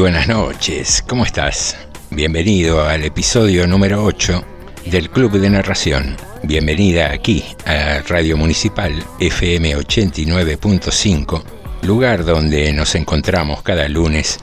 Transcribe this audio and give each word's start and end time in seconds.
Buenas 0.00 0.28
noches, 0.28 1.04
¿cómo 1.06 1.26
estás? 1.26 1.76
Bienvenido 2.08 2.88
al 2.88 3.04
episodio 3.04 3.66
número 3.66 4.02
8 4.02 4.42
del 4.86 5.10
Club 5.10 5.32
de 5.32 5.50
Narración. 5.50 6.16
Bienvenida 6.42 7.12
aquí 7.12 7.44
a 7.66 8.00
Radio 8.08 8.38
Municipal 8.38 8.94
FM 9.18 9.76
89.5, 9.76 11.42
lugar 11.82 12.24
donde 12.24 12.72
nos 12.72 12.94
encontramos 12.94 13.60
cada 13.60 13.88
lunes 13.88 14.38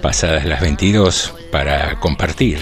pasadas 0.00 0.44
las 0.44 0.60
22 0.60 1.34
para 1.50 1.98
compartir 1.98 2.58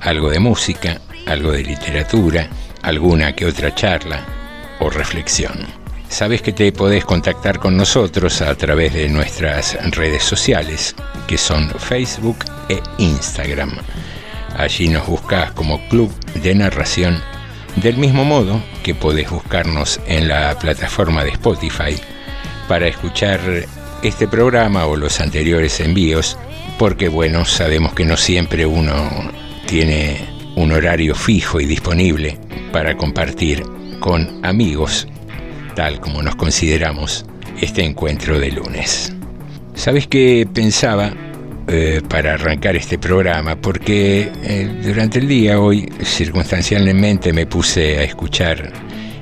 algo 0.00 0.28
de 0.30 0.40
música, 0.40 1.00
algo 1.24 1.52
de 1.52 1.62
literatura, 1.62 2.48
alguna 2.82 3.32
que 3.36 3.46
otra 3.46 3.72
charla 3.76 4.26
o 4.80 4.90
reflexión. 4.90 5.85
Sabes 6.16 6.40
que 6.40 6.54
te 6.54 6.72
podés 6.72 7.04
contactar 7.04 7.58
con 7.58 7.76
nosotros 7.76 8.40
a 8.40 8.54
través 8.54 8.94
de 8.94 9.06
nuestras 9.10 9.76
redes 9.94 10.22
sociales, 10.22 10.96
que 11.26 11.36
son 11.36 11.68
Facebook 11.68 12.38
e 12.70 12.80
Instagram. 12.96 13.76
Allí 14.56 14.88
nos 14.88 15.06
buscas 15.06 15.52
como 15.52 15.86
Club 15.90 16.10
de 16.42 16.54
Narración, 16.54 17.20
del 17.76 17.98
mismo 17.98 18.24
modo 18.24 18.62
que 18.82 18.94
podés 18.94 19.28
buscarnos 19.28 20.00
en 20.06 20.26
la 20.26 20.58
plataforma 20.58 21.22
de 21.22 21.32
Spotify 21.32 22.00
para 22.66 22.88
escuchar 22.88 23.38
este 24.02 24.26
programa 24.26 24.86
o 24.86 24.96
los 24.96 25.20
anteriores 25.20 25.80
envíos, 25.80 26.38
porque 26.78 27.10
bueno, 27.10 27.44
sabemos 27.44 27.92
que 27.92 28.06
no 28.06 28.16
siempre 28.16 28.64
uno 28.64 29.30
tiene 29.66 30.16
un 30.54 30.72
horario 30.72 31.14
fijo 31.14 31.60
y 31.60 31.66
disponible 31.66 32.38
para 32.72 32.96
compartir 32.96 33.62
con 34.00 34.42
amigos 34.42 35.06
tal 35.76 36.00
como 36.00 36.22
nos 36.22 36.34
consideramos 36.34 37.24
este 37.60 37.84
encuentro 37.84 38.40
de 38.40 38.50
lunes. 38.50 39.14
¿Sabes 39.74 40.08
qué 40.08 40.48
pensaba 40.52 41.12
eh, 41.68 42.00
para 42.08 42.34
arrancar 42.34 42.74
este 42.74 42.98
programa? 42.98 43.54
Porque 43.56 44.32
eh, 44.42 44.80
durante 44.82 45.20
el 45.20 45.28
día 45.28 45.60
hoy 45.60 45.88
circunstancialmente 46.02 47.32
me 47.32 47.46
puse 47.46 47.98
a 47.98 48.02
escuchar 48.02 48.72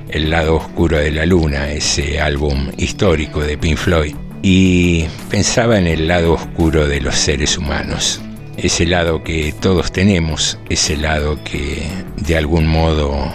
El 0.09 0.29
lado 0.29 0.55
oscuro 0.55 0.97
de 0.97 1.11
la 1.11 1.25
luna, 1.25 1.71
ese 1.71 2.21
álbum 2.21 2.71
histórico 2.77 3.41
de 3.41 3.57
Pink 3.57 3.75
Floyd, 3.75 4.15
y 4.41 5.05
pensaba 5.29 5.77
en 5.77 5.87
el 5.87 6.07
lado 6.07 6.33
oscuro 6.33 6.87
de 6.87 7.01
los 7.01 7.15
seres 7.15 7.57
humanos. 7.57 8.21
Ese 8.55 8.85
lado 8.85 9.23
que 9.23 9.53
todos 9.59 9.91
tenemos, 9.91 10.57
ese 10.69 10.95
lado 10.95 11.37
que 11.43 11.83
de 12.15 12.37
algún 12.37 12.65
modo 12.65 13.33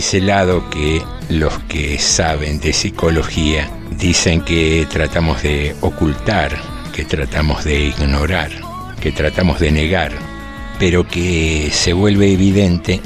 ese 0.00 0.22
lado 0.22 0.68
que 0.70 1.02
los 1.28 1.58
que 1.64 1.98
saben 1.98 2.58
de 2.58 2.72
psicología 2.72 3.70
dicen 3.98 4.40
que 4.40 4.86
tratamos 4.88 5.42
de 5.42 5.76
ocultar, 5.82 6.56
que 6.94 7.04
tratamos 7.04 7.64
de 7.64 7.80
ignorar, 7.80 8.50
que 8.98 9.12
tratamos 9.12 9.60
de 9.60 9.70
negar, 9.70 10.12
pero 10.78 11.06
que 11.06 11.68
se 11.70 11.92
vuelve 11.92 12.32
evidente 12.32 13.02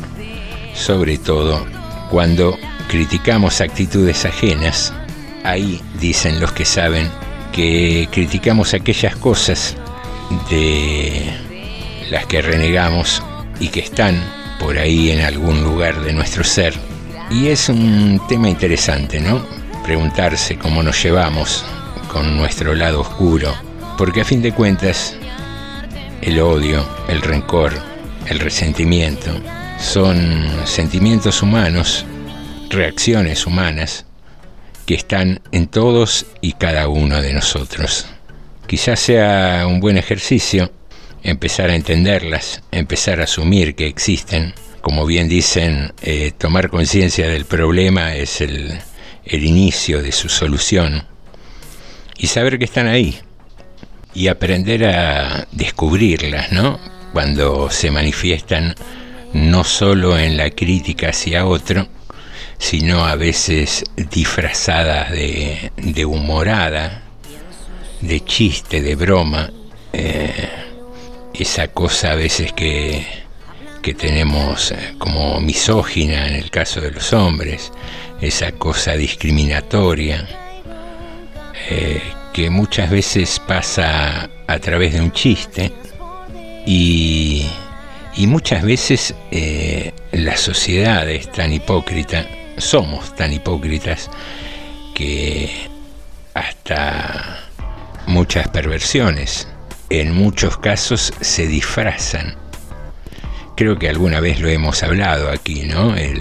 sobre 0.73 1.19
todo 1.19 1.67
cuando 2.13 2.57
criticamos 2.87 3.61
actitudes 3.61 4.25
ajenas. 4.25 4.95
Ahí 5.43 5.81
dicen 5.99 6.39
los 6.39 6.53
que 6.53 6.65
saben 6.65 7.11
que 7.53 8.09
criticamos 8.13 8.73
aquellas 8.73 9.17
cosas 9.17 9.77
de 10.49 11.29
las 12.09 12.25
que 12.27 12.41
renegamos 12.41 13.21
y 13.59 13.67
que 13.67 13.81
están 13.81 14.44
por 14.59 14.79
ahí 14.79 15.11
en 15.11 15.21
algún 15.21 15.63
lugar 15.63 16.01
de 16.03 16.13
nuestro 16.13 16.45
ser. 16.45 16.75
Y 17.31 17.49
es 17.49 17.69
un 17.69 18.21
tema 18.29 18.49
interesante, 18.49 19.21
¿no? 19.21 19.45
Preguntarse 19.83 20.57
cómo 20.57 20.83
nos 20.83 21.03
llevamos 21.03 21.65
con 22.09 22.37
nuestro 22.37 22.75
lado 22.75 23.01
oscuro, 23.01 23.55
porque 23.99 24.21
a 24.21 24.25
fin 24.25 24.41
de 24.43 24.53
cuentas 24.53 25.17
el 26.23 26.41
odio, 26.41 26.87
el 27.09 27.21
rencor, 27.23 27.73
el 28.29 28.39
resentimiento 28.39 29.31
son 29.79 30.49
sentimientos 30.65 31.43
humanos, 31.43 32.07
reacciones 32.71 33.47
humanas 33.47 34.07
que 34.87 34.95
están 34.95 35.41
en 35.53 35.67
todos 35.67 36.27
y 36.41 36.53
cada 36.53 36.89
uno 36.89 37.21
de 37.21 37.33
nosotros. 37.33 38.07
Quizás 38.67 39.01
sea 39.01 39.67
un 39.67 39.81
buen 39.81 39.99
ejercicio 39.99 40.73
empezar 41.25 41.71
a 41.71 41.75
entenderlas, 41.75 42.63
empezar 42.71 43.21
a 43.21 43.25
asumir 43.25 43.75
que 43.75 43.89
existen. 43.89 44.55
Como 44.83 45.07
bien 45.07 45.29
dicen, 45.29 45.95
eh, 46.03 46.33
tomar 46.37 46.69
conciencia 46.69 47.27
del 47.27 47.47
problema 47.47 48.15
es 48.15 48.43
el, 48.43 48.79
el 49.25 49.45
inicio 49.45 50.03
de 50.03 50.13
su 50.13 50.29
solución. 50.29 51.05
Y 52.19 52.29
saber 52.29 52.59
que 52.59 52.67
están 52.67 52.87
ahí. 52.87 53.19
Y 54.15 54.29
aprender 54.29 54.85
a 54.85 55.49
descubrirlas, 55.51 56.53
¿no? 56.53 56.79
Cuando 57.13 57.71
se 57.71 57.91
manifiestan 57.91 58.75
no 59.33 59.65
solo 59.65 60.17
en 60.19 60.37
la 60.37 60.51
crítica 60.51 61.09
hacia 61.09 61.47
otro, 61.47 61.89
sino 62.59 63.05
a 63.05 63.17
veces 63.17 63.83
disfrazadas 63.97 65.11
de, 65.11 66.05
humorada, 66.05 67.03
de 68.01 68.25
chiste, 68.25 68.81
de 68.81 68.95
broma. 68.95 69.51
Eh, 69.93 70.64
esa 71.35 71.69
cosa 71.69 72.13
a 72.13 72.15
veces 72.15 72.53
que, 72.53 73.05
que 73.83 73.95
tenemos 73.95 74.73
eh, 74.73 74.95
como 74.99 75.41
misógina 75.41 76.29
en 76.29 76.37
el 76.37 76.51
caso 76.51 76.81
de 76.81 76.91
los 76.91 77.13
hombres, 77.13 77.73
esa 78.21 78.53
cosa 78.53 78.93
discriminatoria, 78.93 80.27
eh, 81.69 82.01
que 82.33 82.51
muchas 82.51 82.91
veces 82.91 83.41
pasa 83.41 84.31
a 84.47 84.59
través 84.59 84.93
de 84.93 85.01
un 85.01 85.13
chiste 85.13 85.73
y, 86.67 87.47
y 88.17 88.27
muchas 88.27 88.63
veces 88.63 89.15
eh, 89.31 89.93
la 90.13 90.37
sociedad 90.37 91.09
es 91.11 91.31
tan 91.31 91.53
hipócrita, 91.53 92.27
somos 92.57 93.15
tan 93.17 93.33
hipócritas 93.33 94.11
que 94.95 95.69
hasta 96.35 97.41
muchas 98.07 98.49
perversiones 98.49 99.49
en 99.91 100.13
muchos 100.13 100.57
casos 100.59 101.13
se 101.21 101.47
disfrazan. 101.47 102.37
Creo 103.57 103.79
que 103.79 103.89
alguna 103.89 104.21
vez 104.21 104.41
lo 104.41 104.49
hemos 104.49 104.83
hablado 104.83 105.31
aquí, 105.31 105.63
¿no? 105.63 105.97
El, 105.97 106.21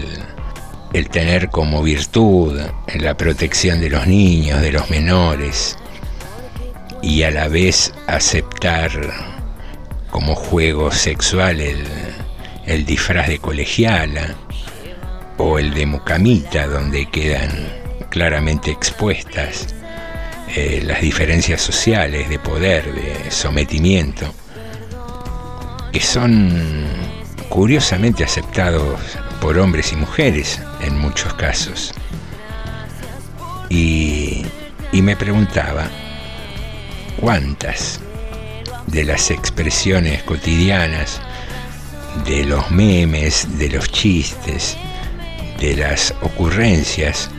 tener 1.11 1.49
como 1.49 1.81
virtud 1.81 2.59
la 2.95 3.17
protección 3.17 3.81
de 3.81 3.89
los 3.89 4.05
niños, 4.05 4.61
de 4.61 4.71
los 4.71 4.89
menores, 4.91 5.77
y 7.01 7.23
a 7.23 7.31
la 7.31 7.47
vez 7.47 7.93
aceptar 8.07 8.91
como 10.11 10.35
juego 10.35 10.91
sexual 10.91 11.59
el, 11.59 11.83
el 12.67 12.85
disfraz 12.85 13.27
de 13.27 13.39
colegiala 13.39 14.35
o 15.37 15.57
el 15.57 15.73
de 15.73 15.87
Mucamita, 15.87 16.67
donde 16.67 17.07
quedan 17.07 17.49
claramente 18.09 18.69
expuestas 18.69 19.73
eh, 20.55 20.81
las 20.85 21.01
diferencias 21.01 21.61
sociales 21.61 22.29
de 22.29 22.37
poder, 22.37 22.93
de 22.93 23.31
sometimiento, 23.31 24.31
que 25.91 25.99
son 25.99 26.85
curiosamente 27.49 28.23
aceptados 28.23 28.99
por 29.41 29.57
hombres 29.57 29.91
y 29.93 29.95
mujeres 29.95 30.61
en 30.81 30.99
muchos 30.99 31.33
casos. 31.33 31.93
Y, 33.69 34.45
y 34.91 35.01
me 35.01 35.15
preguntaba, 35.15 35.89
¿cuántas 37.19 37.99
de 38.87 39.05
las 39.05 39.31
expresiones 39.31 40.21
cotidianas, 40.23 41.19
de 42.25 42.45
los 42.45 42.69
memes, 42.69 43.57
de 43.57 43.69
los 43.69 43.91
chistes, 43.91 44.77
de 45.59 45.75
las 45.75 46.13
ocurrencias 46.21 47.31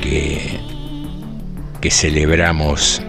que, 0.00 0.58
que 1.80 1.90
celebramos 1.90 3.02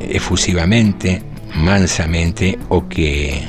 efusivamente, 0.00 1.22
mansamente 1.54 2.58
o 2.68 2.88
que 2.88 3.42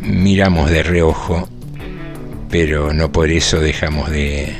miramos 0.00 0.70
de 0.70 0.82
reojo, 0.82 1.48
pero 2.50 2.92
no 2.92 3.12
por 3.12 3.30
eso 3.30 3.60
dejamos 3.60 4.10
de, 4.10 4.52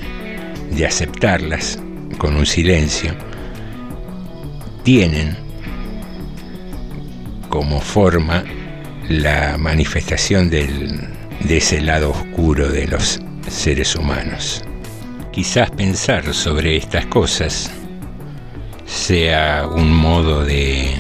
de 0.70 0.87
aceptarlas 0.87 1.79
con 2.19 2.37
un 2.37 2.47
silencio, 2.47 3.15
tienen 4.82 5.37
como 7.49 7.81
forma 7.81 8.44
la 9.09 9.56
manifestación 9.59 10.50
del, 10.50 11.00
de 11.41 11.56
ese 11.56 11.81
lado 11.81 12.11
oscuro 12.11 12.69
de 12.69 12.87
los 12.87 13.20
seres 13.49 13.97
humanos. 13.97 14.62
Quizás 15.38 15.70
pensar 15.70 16.35
sobre 16.35 16.76
estas 16.76 17.06
cosas 17.06 17.70
sea 18.87 19.69
un 19.73 19.94
modo 19.94 20.44
de 20.44 20.96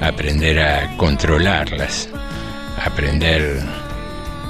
aprender 0.00 0.58
a 0.58 0.96
controlarlas, 0.96 2.08
aprender 2.84 3.62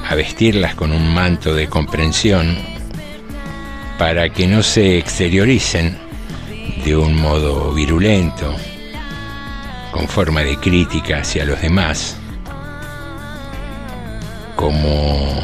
a 0.08 0.14
vestirlas 0.14 0.74
con 0.74 0.90
un 0.90 1.12
manto 1.12 1.54
de 1.54 1.68
comprensión 1.68 2.56
para 3.98 4.30
que 4.30 4.46
no 4.46 4.62
se 4.62 4.96
exterioricen 4.96 5.98
de 6.82 6.96
un 6.96 7.14
modo 7.14 7.74
virulento, 7.74 8.56
con 9.92 10.08
forma 10.08 10.40
de 10.40 10.56
crítica 10.56 11.18
hacia 11.18 11.44
los 11.44 11.60
demás, 11.60 12.16
como, 14.56 15.42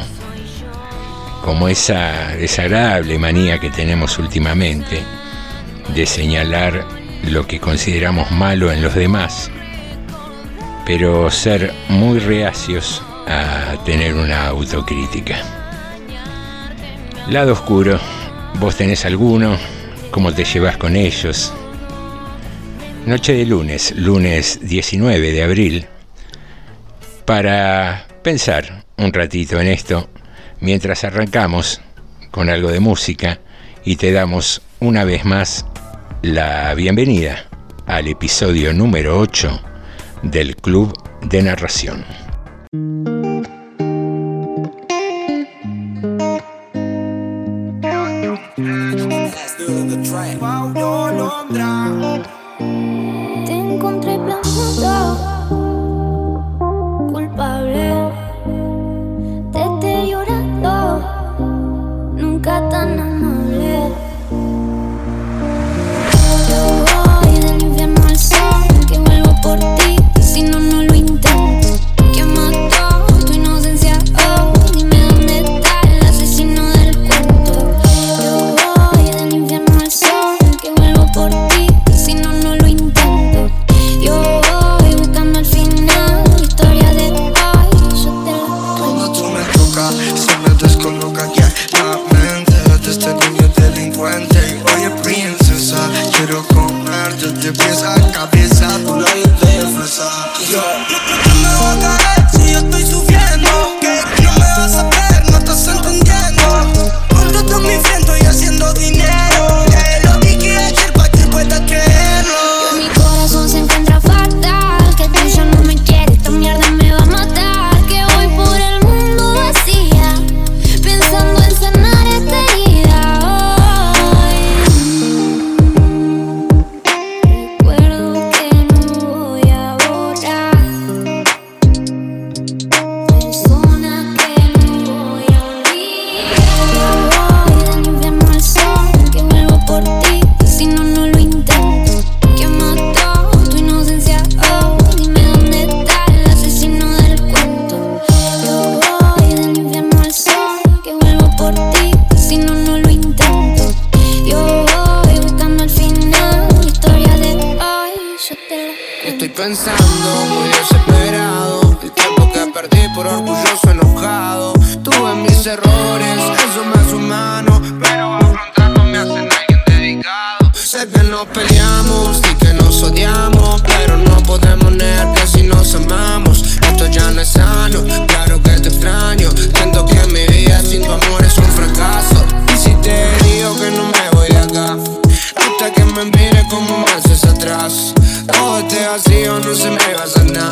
como 1.43 1.69
esa 1.69 2.37
desagradable 2.37 3.19
manía 3.19 3.59
que 3.59 3.69
tenemos 3.69 4.19
últimamente 4.19 5.03
de 5.95 6.07
señalar 6.07 6.87
lo 7.25 7.47
que 7.47 7.61
consideramos 7.61 8.31
malo 8.31 8.73
en 8.73 8.81
los 8.81 8.95
demás, 8.95 9.51
pero 10.87 11.31
ser 11.31 11.73
muy 11.89 12.21
reacios 12.21 13.03
a 13.27 13.77
tener 13.85 14.15
una 14.15 14.47
autocrítica. 14.47 15.37
Lado 17.29 17.53
oscuro, 17.53 17.99
¿vos 18.61 18.77
tenés 18.77 19.05
alguno? 19.05 19.59
¿Cómo 20.11 20.33
te 20.33 20.45
llevas 20.45 20.77
con 20.77 20.97
ellos? 20.97 21.53
Noche 23.05 23.35
de 23.35 23.47
lunes, 23.47 23.95
lunes 23.97 24.61
19 24.63 25.33
de 25.33 25.43
abril, 25.43 25.87
para 27.25 28.07
pensar 28.23 28.85
un 28.97 29.13
ratito 29.13 29.61
en 29.61 29.67
esto 29.67 30.09
mientras 30.63 31.05
arrancamos 31.05 31.83
con 32.31 32.49
algo 32.49 32.71
de 32.71 32.81
música 32.81 33.41
y 33.85 33.97
te 33.97 34.13
damos 34.13 34.63
una 34.81 35.05
vez 35.05 35.25
más 35.25 35.67
la 36.23 36.73
bienvenida 36.75 37.47
al 37.87 38.07
episodio 38.07 38.73
número 38.73 39.19
8 39.19 39.61
del 40.23 40.57
Club 40.57 40.97
de 41.21 41.43
Narración. 41.43 42.05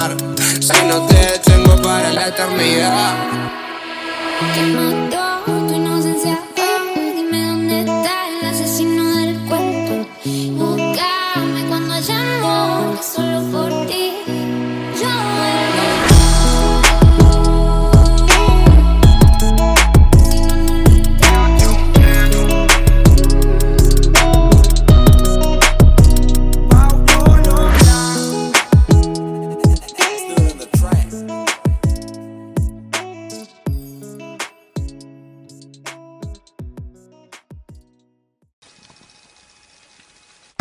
si 0.08 0.86
no 0.86 1.06
te 1.06 1.38
tengo 1.44 1.80
para 1.82 2.10
la 2.10 2.28
eternidad. 2.28 3.14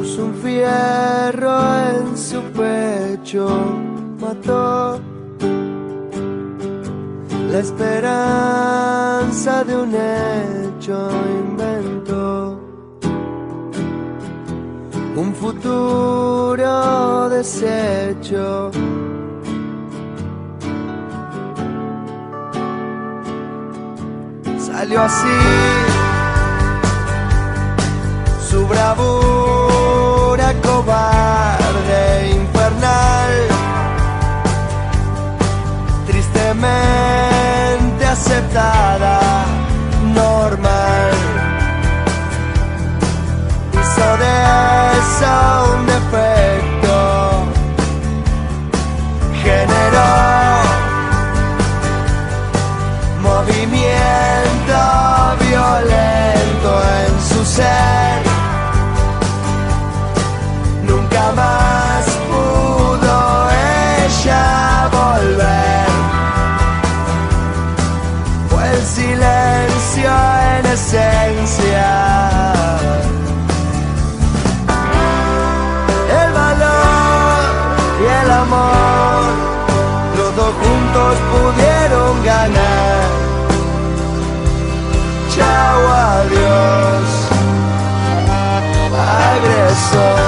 un 0.00 0.34
fierro 0.34 1.60
en 1.90 2.16
su 2.16 2.40
pecho, 2.52 3.46
mató 4.18 4.98
la 7.50 7.58
esperanza 7.58 8.02
de 9.64 9.76
un 9.76 9.94
hecho, 9.94 11.10
inventó 11.50 12.58
un 15.16 15.34
futuro 15.34 17.28
deshecho. 17.28 18.70
Salió 24.58 25.02
así 25.02 25.28
su 28.48 28.66
bravura 28.66 29.59
cobarde 30.80 32.30
infernal, 32.30 33.32
tristemente 36.06 38.06
aceptada, 38.06 39.44
normal. 40.14 41.12
Hizo 43.72 44.08
de 44.22 44.34
eso 45.00 45.34
un 45.74 45.80
defecto, 45.86 46.39
esencia. 70.72 72.52
El 76.22 76.32
valor 76.32 77.42
y 78.00 78.24
el 78.24 78.30
amor, 78.30 79.22
los 80.16 80.36
dos 80.36 80.54
juntos 80.62 81.16
pudieron 81.32 82.24
ganar. 82.24 83.08
Chao, 85.34 85.88
adiós, 86.14 87.08
agresor. 89.26 90.19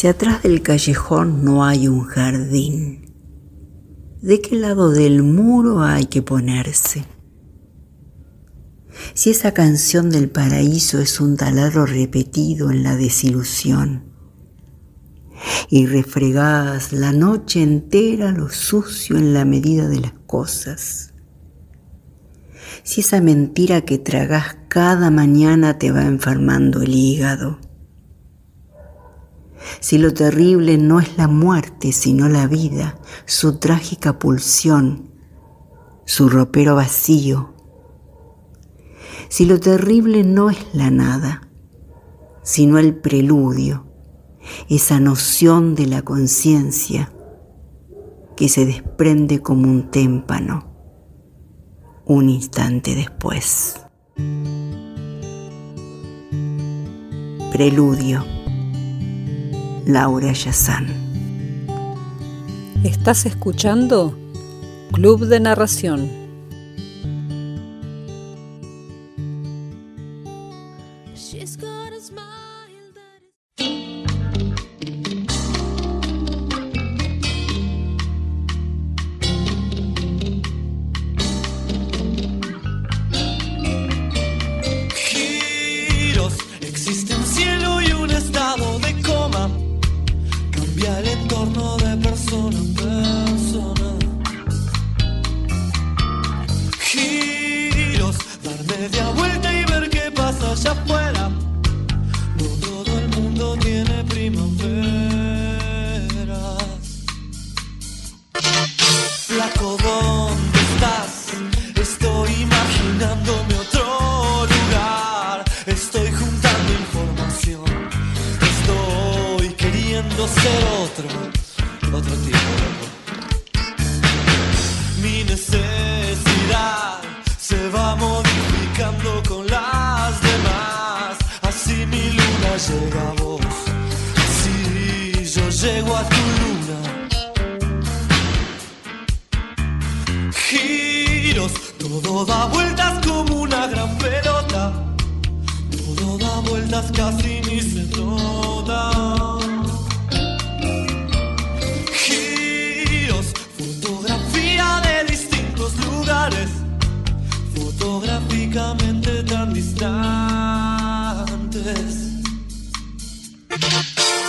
Si 0.00 0.06
atrás 0.06 0.42
del 0.42 0.62
callejón 0.62 1.44
no 1.44 1.62
hay 1.62 1.86
un 1.86 2.04
jardín, 2.04 3.12
¿de 4.22 4.40
qué 4.40 4.56
lado 4.56 4.92
del 4.92 5.22
muro 5.22 5.82
hay 5.82 6.06
que 6.06 6.22
ponerse? 6.22 7.04
Si 9.12 9.28
esa 9.28 9.52
canción 9.52 10.08
del 10.08 10.30
paraíso 10.30 11.00
es 11.00 11.20
un 11.20 11.36
taladro 11.36 11.84
repetido 11.84 12.70
en 12.70 12.82
la 12.82 12.96
desilusión, 12.96 14.04
y 15.68 15.84
refregás 15.84 16.94
la 16.94 17.12
noche 17.12 17.62
entera 17.62 18.32
lo 18.32 18.48
sucio 18.48 19.18
en 19.18 19.34
la 19.34 19.44
medida 19.44 19.86
de 19.86 20.00
las 20.00 20.14
cosas. 20.26 21.12
Si 22.84 23.02
esa 23.02 23.20
mentira 23.20 23.82
que 23.82 23.98
tragás 23.98 24.56
cada 24.68 25.10
mañana 25.10 25.76
te 25.78 25.92
va 25.92 26.06
enfermando 26.06 26.80
el 26.80 26.94
hígado, 26.94 27.58
si 29.80 29.98
lo 29.98 30.12
terrible 30.14 30.78
no 30.78 31.00
es 31.00 31.16
la 31.16 31.28
muerte, 31.28 31.92
sino 31.92 32.28
la 32.28 32.46
vida, 32.46 32.98
su 33.26 33.58
trágica 33.58 34.18
pulsión, 34.18 35.10
su 36.04 36.28
ropero 36.28 36.76
vacío. 36.76 37.54
Si 39.28 39.44
lo 39.44 39.60
terrible 39.60 40.24
no 40.24 40.50
es 40.50 40.58
la 40.72 40.90
nada, 40.90 41.48
sino 42.42 42.78
el 42.78 42.96
preludio, 42.96 43.86
esa 44.68 44.98
noción 44.98 45.74
de 45.74 45.86
la 45.86 46.02
conciencia 46.02 47.12
que 48.36 48.48
se 48.48 48.66
desprende 48.66 49.40
como 49.40 49.68
un 49.70 49.90
témpano 49.90 50.70
un 52.10 52.28
instante 52.28 52.96
después. 52.96 53.80
Preludio. 57.52 58.39
Laura 59.92 60.32
Yazán. 60.32 60.86
Estás 62.84 63.26
escuchando 63.26 64.16
Club 64.92 65.26
de 65.26 65.40
Narración. 65.40 66.19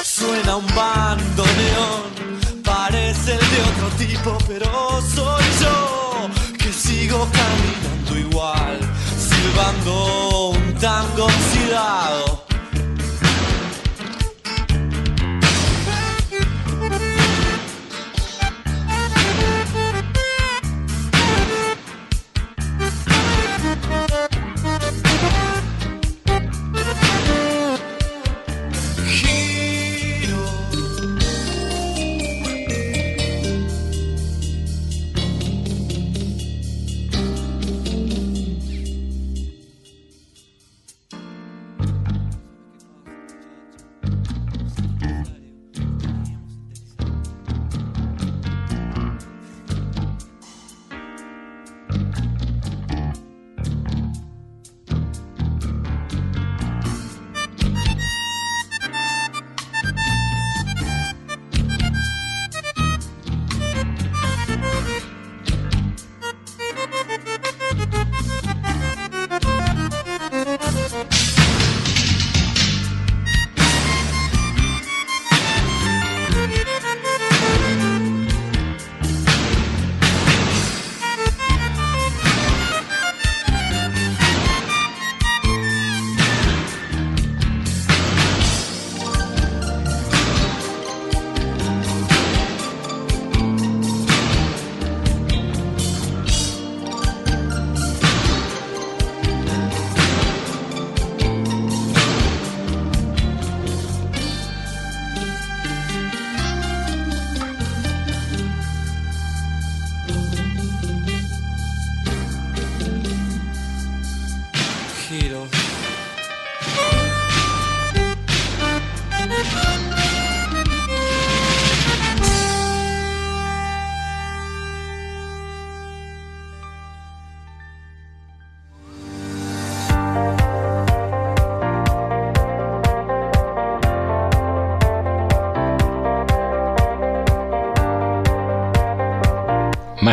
Suena 0.04 0.56
un 0.58 0.65
bandoneón, 0.76 2.04
parece 2.63 3.34
el 3.34 3.39
de 3.39 3.62
otro 3.72 3.89
tipo, 3.98 4.38
pero 4.48 5.02
soy 5.15 5.44
yo 5.62 6.30
que 6.58 6.72
sigo 6.74 7.28
caminando 7.32 8.17
igual, 8.30 8.80
silbando 9.17 10.50
un 10.50 10.74
tango 10.76 11.26
oxidado. 11.26 12.31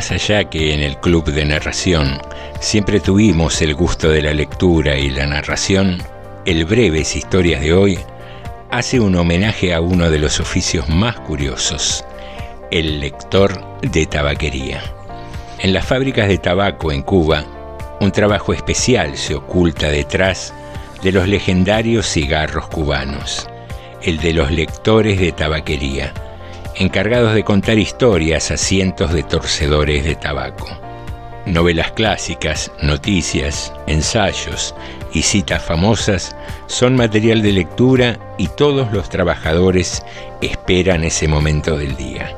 Más 0.08 0.30
allá 0.30 0.48
que 0.48 0.72
en 0.72 0.80
el 0.80 0.96
club 0.96 1.26
de 1.26 1.44
narración. 1.44 2.18
Siempre 2.60 2.98
tuvimos 2.98 3.60
el 3.60 3.74
gusto 3.74 4.08
de 4.08 4.22
la 4.22 4.32
lectura 4.32 4.96
y 4.96 5.10
la 5.10 5.26
narración, 5.26 5.98
el 6.46 6.64
Breves 6.64 7.14
Historias 7.14 7.60
de 7.60 7.74
hoy 7.74 7.98
hace 8.70 9.00
un 9.00 9.16
homenaje 9.16 9.74
a 9.74 9.82
uno 9.82 10.10
de 10.10 10.18
los 10.18 10.40
oficios 10.40 10.88
más 10.88 11.20
curiosos, 11.20 12.06
el 12.70 13.00
lector 13.00 13.62
de 13.82 14.06
tabaquería. 14.06 14.82
En 15.58 15.74
las 15.74 15.84
fábricas 15.84 16.26
de 16.28 16.38
tabaco 16.38 16.90
en 16.90 17.02
Cuba, 17.02 17.44
un 18.00 18.10
trabajo 18.10 18.54
especial 18.54 19.14
se 19.14 19.34
oculta 19.34 19.90
detrás 19.90 20.54
de 21.02 21.12
los 21.12 21.28
legendarios 21.28 22.10
cigarros 22.10 22.68
cubanos, 22.68 23.46
el 24.00 24.16
de 24.20 24.32
los 24.32 24.50
lectores 24.50 25.20
de 25.20 25.32
tabaquería 25.32 26.14
encargados 26.78 27.34
de 27.34 27.42
contar 27.42 27.78
historias 27.78 28.50
a 28.50 28.56
cientos 28.56 29.12
de 29.12 29.24
torcedores 29.24 30.04
de 30.04 30.14
tabaco. 30.14 30.68
Novelas 31.44 31.92
clásicas, 31.92 32.70
noticias, 32.82 33.72
ensayos 33.86 34.74
y 35.12 35.22
citas 35.22 35.62
famosas 35.62 36.36
son 36.66 36.94
material 36.94 37.42
de 37.42 37.52
lectura 37.52 38.18
y 38.38 38.48
todos 38.48 38.92
los 38.92 39.08
trabajadores 39.08 40.04
esperan 40.40 41.04
ese 41.04 41.26
momento 41.26 41.76
del 41.76 41.96
día. 41.96 42.36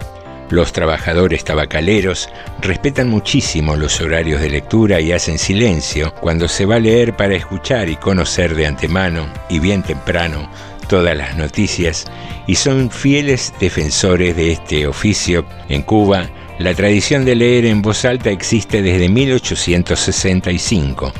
Los 0.48 0.72
trabajadores 0.72 1.44
tabacaleros 1.44 2.28
respetan 2.60 3.08
muchísimo 3.08 3.76
los 3.76 4.00
horarios 4.00 4.40
de 4.40 4.50
lectura 4.50 5.00
y 5.00 5.12
hacen 5.12 5.38
silencio 5.38 6.14
cuando 6.20 6.48
se 6.48 6.66
va 6.66 6.76
a 6.76 6.80
leer 6.80 7.14
para 7.14 7.34
escuchar 7.34 7.88
y 7.88 7.96
conocer 7.96 8.54
de 8.54 8.66
antemano 8.66 9.28
y 9.48 9.58
bien 9.58 9.82
temprano 9.82 10.50
todas 10.80 11.16
las 11.16 11.36
noticias 11.36 12.06
y 12.46 12.56
son 12.56 12.90
fieles 12.90 13.52
defensores 13.60 14.36
de 14.36 14.52
este 14.52 14.86
oficio. 14.86 15.44
En 15.68 15.82
Cuba, 15.82 16.28
la 16.58 16.74
tradición 16.74 17.24
de 17.24 17.36
leer 17.36 17.64
en 17.64 17.82
voz 17.82 18.04
alta 18.04 18.30
existe 18.30 18.82
desde 18.82 19.08
1865 19.08 21.12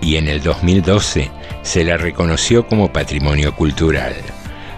y 0.00 0.16
en 0.16 0.28
el 0.28 0.42
2012 0.42 1.30
se 1.62 1.84
la 1.84 1.96
reconoció 1.96 2.66
como 2.66 2.92
patrimonio 2.92 3.54
cultural. 3.54 4.14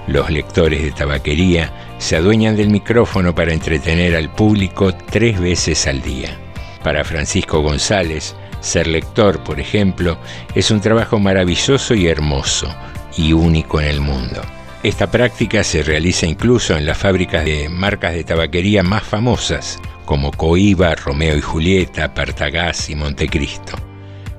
Los 0.06 0.30
lectores 0.30 0.82
de 0.82 0.90
tabaquería 0.90 1.72
se 1.98 2.16
adueñan 2.16 2.56
del 2.56 2.70
micrófono 2.70 3.34
para 3.34 3.52
entretener 3.52 4.16
al 4.16 4.30
público 4.30 4.92
tres 4.94 5.38
veces 5.38 5.86
al 5.86 6.02
día. 6.02 6.36
Para 6.82 7.04
Francisco 7.04 7.60
González, 7.60 8.34
ser 8.60 8.86
lector, 8.86 9.42
por 9.44 9.60
ejemplo, 9.60 10.18
es 10.54 10.70
un 10.70 10.80
trabajo 10.80 11.18
maravilloso 11.18 11.94
y 11.94 12.08
hermoso, 12.08 12.74
y 13.20 13.32
único 13.34 13.80
en 13.80 13.86
el 13.86 14.00
mundo. 14.00 14.40
Esta 14.82 15.10
práctica 15.10 15.62
se 15.62 15.82
realiza 15.82 16.26
incluso 16.26 16.76
en 16.76 16.86
las 16.86 16.96
fábricas 16.96 17.44
de 17.44 17.68
marcas 17.68 18.14
de 18.14 18.24
tabaquería 18.24 18.82
más 18.82 19.02
famosas, 19.02 19.78
como 20.06 20.32
Coiba, 20.32 20.94
Romeo 20.94 21.36
y 21.36 21.42
Julieta, 21.42 22.14
Partagás 22.14 22.88
y 22.88 22.94
Montecristo. 22.94 23.76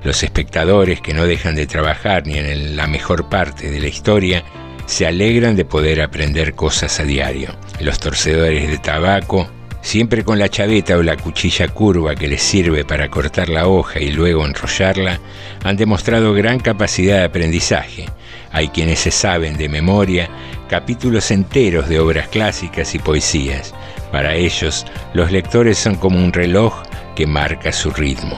Los 0.03 0.23
espectadores 0.23 0.99
que 0.99 1.13
no 1.13 1.27
dejan 1.27 1.53
de 1.53 1.67
trabajar 1.67 2.25
ni 2.25 2.39
en 2.39 2.75
la 2.75 2.87
mejor 2.87 3.29
parte 3.29 3.69
de 3.69 3.79
la 3.79 3.87
historia 3.87 4.43
se 4.87 5.05
alegran 5.05 5.55
de 5.55 5.63
poder 5.63 6.01
aprender 6.01 6.55
cosas 6.55 6.99
a 6.99 7.03
diario. 7.03 7.49
Los 7.79 7.99
torcedores 7.99 8.67
de 8.67 8.79
tabaco, 8.79 9.47
siempre 9.83 10.23
con 10.23 10.39
la 10.39 10.49
chaveta 10.49 10.97
o 10.97 11.03
la 11.03 11.17
cuchilla 11.17 11.67
curva 11.67 12.15
que 12.15 12.27
les 12.27 12.41
sirve 12.41 12.83
para 12.83 13.09
cortar 13.09 13.47
la 13.47 13.67
hoja 13.67 13.99
y 13.99 14.11
luego 14.11 14.43
enrollarla, 14.43 15.19
han 15.63 15.77
demostrado 15.77 16.33
gran 16.33 16.59
capacidad 16.59 17.19
de 17.19 17.25
aprendizaje. 17.25 18.07
Hay 18.53 18.69
quienes 18.69 18.99
se 18.99 19.11
saben 19.11 19.57
de 19.57 19.69
memoria 19.69 20.29
capítulos 20.69 21.31
enteros 21.31 21.89
de 21.89 21.99
obras 21.99 22.27
clásicas 22.29 22.95
y 22.95 22.99
poesías, 22.99 23.73
para 24.11 24.35
ellos, 24.35 24.85
los 25.13 25.31
lectores 25.31 25.77
son 25.77 25.95
como 25.95 26.17
un 26.19 26.33
reloj 26.33 26.83
que 27.15 27.25
marca 27.25 27.71
su 27.71 27.91
ritmo. 27.91 28.37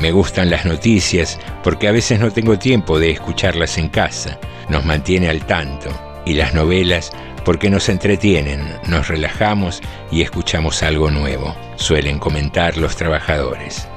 Me 0.00 0.10
gustan 0.10 0.50
las 0.50 0.64
noticias 0.64 1.38
porque 1.62 1.86
a 1.86 1.92
veces 1.92 2.18
no 2.18 2.32
tengo 2.32 2.58
tiempo 2.58 2.98
de 2.98 3.10
escucharlas 3.10 3.78
en 3.78 3.88
casa, 3.88 4.40
nos 4.68 4.84
mantiene 4.84 5.28
al 5.28 5.46
tanto, 5.46 5.90
y 6.26 6.34
las 6.34 6.54
novelas 6.54 7.12
porque 7.44 7.70
nos 7.70 7.88
entretienen, 7.88 8.78
nos 8.88 9.08
relajamos 9.08 9.80
y 10.10 10.22
escuchamos 10.22 10.82
algo 10.82 11.10
nuevo, 11.10 11.54
suelen 11.76 12.18
comentar 12.18 12.76
los 12.76 12.96
trabajadores. 12.96 13.88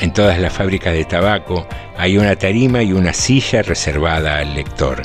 En 0.00 0.14
todas 0.14 0.38
las 0.38 0.54
fábricas 0.54 0.94
de 0.94 1.04
tabaco 1.04 1.66
hay 1.98 2.16
una 2.16 2.34
tarima 2.34 2.82
y 2.82 2.92
una 2.92 3.12
silla 3.12 3.60
reservada 3.60 4.38
al 4.38 4.54
lector, 4.54 5.02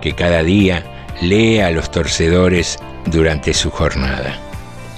que 0.00 0.12
cada 0.12 0.44
día 0.44 0.84
lee 1.20 1.58
a 1.58 1.72
los 1.72 1.90
torcedores 1.90 2.78
durante 3.06 3.52
su 3.52 3.70
jornada. 3.70 4.38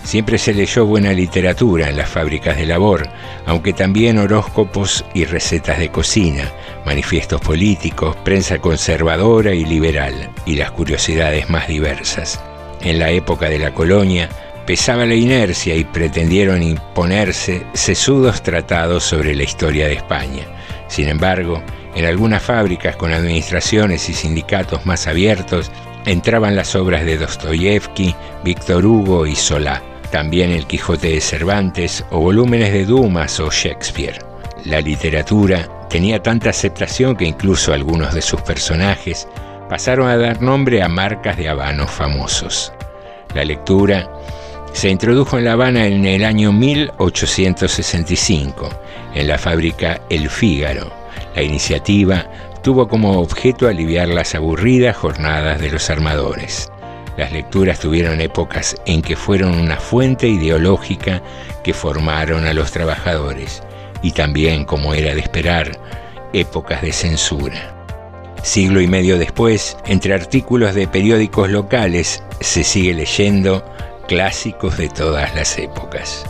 Siempre 0.04 0.36
se 0.38 0.52
leyó 0.52 0.84
buena 0.84 1.12
literatura 1.12 1.88
en 1.88 1.96
las 1.96 2.10
fábricas 2.10 2.58
de 2.58 2.66
labor, 2.66 3.08
aunque 3.46 3.72
también 3.72 4.18
horóscopos 4.18 5.04
y 5.14 5.24
recetas 5.24 5.78
de 5.78 5.90
cocina, 5.90 6.50
manifiestos 6.84 7.40
políticos, 7.40 8.16
prensa 8.24 8.58
conservadora 8.58 9.54
y 9.54 9.64
liberal, 9.64 10.30
y 10.44 10.56
las 10.56 10.70
curiosidades 10.72 11.48
más 11.48 11.68
diversas. 11.68 12.40
En 12.80 12.98
la 12.98 13.10
época 13.10 13.48
de 13.48 13.58
la 13.58 13.72
colonia, 13.72 14.28
pesaba 14.68 15.06
la 15.06 15.14
inercia 15.14 15.74
y 15.74 15.82
pretendieron 15.82 16.62
imponerse 16.62 17.64
sesudos 17.72 18.42
tratados 18.42 19.02
sobre 19.02 19.34
la 19.34 19.44
historia 19.44 19.86
de 19.86 19.94
España. 19.94 20.44
Sin 20.88 21.08
embargo, 21.08 21.62
en 21.94 22.04
algunas 22.04 22.42
fábricas 22.42 22.94
con 22.94 23.14
administraciones 23.14 24.10
y 24.10 24.12
sindicatos 24.12 24.84
más 24.84 25.06
abiertos, 25.06 25.70
entraban 26.04 26.54
las 26.54 26.76
obras 26.76 27.06
de 27.06 27.16
Dostoyevsky, 27.16 28.14
Víctor 28.44 28.84
Hugo 28.84 29.26
y 29.26 29.34
Solá 29.34 29.82
también 30.10 30.50
el 30.50 30.66
Quijote 30.66 31.12
de 31.12 31.20
Cervantes 31.22 32.04
o 32.10 32.20
volúmenes 32.20 32.70
de 32.70 32.84
Dumas 32.84 33.40
o 33.40 33.50
Shakespeare. 33.50 34.18
La 34.66 34.82
literatura 34.82 35.66
tenía 35.88 36.22
tanta 36.22 36.50
aceptación 36.50 37.16
que 37.16 37.24
incluso 37.24 37.72
algunos 37.72 38.12
de 38.12 38.20
sus 38.20 38.42
personajes 38.42 39.26
pasaron 39.70 40.08
a 40.08 40.18
dar 40.18 40.42
nombre 40.42 40.82
a 40.82 40.88
marcas 40.88 41.38
de 41.38 41.48
habanos 41.48 41.90
famosos. 41.90 42.70
La 43.34 43.44
lectura 43.44 44.10
se 44.72 44.88
introdujo 44.88 45.38
en 45.38 45.44
La 45.44 45.52
Habana 45.52 45.86
en 45.86 46.04
el 46.04 46.24
año 46.24 46.52
1865, 46.52 48.68
en 49.14 49.28
la 49.28 49.38
fábrica 49.38 50.00
El 50.08 50.28
Fígaro. 50.30 50.90
La 51.34 51.42
iniciativa 51.42 52.26
tuvo 52.62 52.88
como 52.88 53.20
objeto 53.20 53.68
aliviar 53.68 54.08
las 54.08 54.34
aburridas 54.34 54.96
jornadas 54.96 55.60
de 55.60 55.70
los 55.70 55.90
armadores. 55.90 56.72
Las 57.16 57.32
lecturas 57.32 57.80
tuvieron 57.80 58.20
épocas 58.20 58.76
en 58.86 59.02
que 59.02 59.16
fueron 59.16 59.58
una 59.58 59.76
fuente 59.76 60.28
ideológica 60.28 61.20
que 61.64 61.74
formaron 61.74 62.46
a 62.46 62.52
los 62.52 62.70
trabajadores 62.70 63.62
y 64.02 64.12
también, 64.12 64.64
como 64.64 64.94
era 64.94 65.14
de 65.14 65.20
esperar, 65.20 65.72
épocas 66.32 66.82
de 66.82 66.92
censura. 66.92 67.74
Siglo 68.42 68.80
y 68.80 68.86
medio 68.86 69.18
después, 69.18 69.76
entre 69.86 70.14
artículos 70.14 70.74
de 70.74 70.86
periódicos 70.86 71.50
locales, 71.50 72.22
se 72.40 72.62
sigue 72.62 72.94
leyendo 72.94 73.64
clásicos 74.08 74.78
de 74.78 74.88
todas 74.88 75.34
las 75.34 75.58
épocas. 75.58 76.24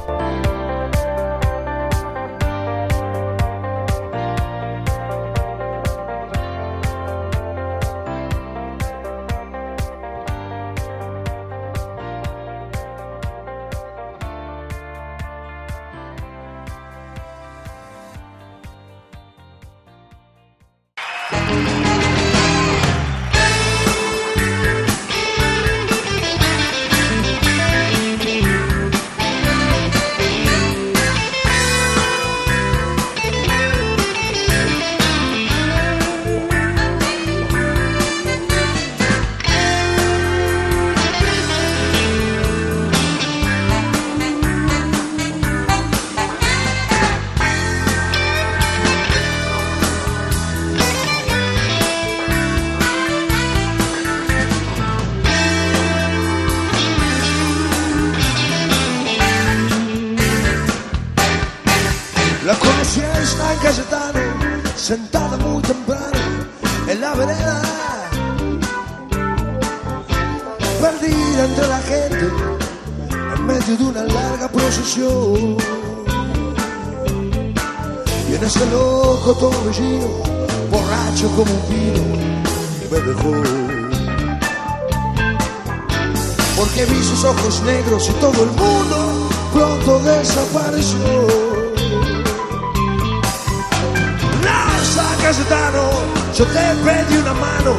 Cayetano, 95.29 95.91
yo 96.35 96.47
te 96.47 96.75
pedí 96.85 97.19
una 97.19 97.35
mano 97.35 97.77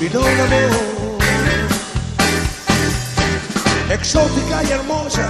y 0.00 0.08
no 0.14 0.20
la 0.20 0.44
amor. 0.44 0.70
Exótica 3.90 4.62
y 4.62 4.70
hermosa, 4.70 5.28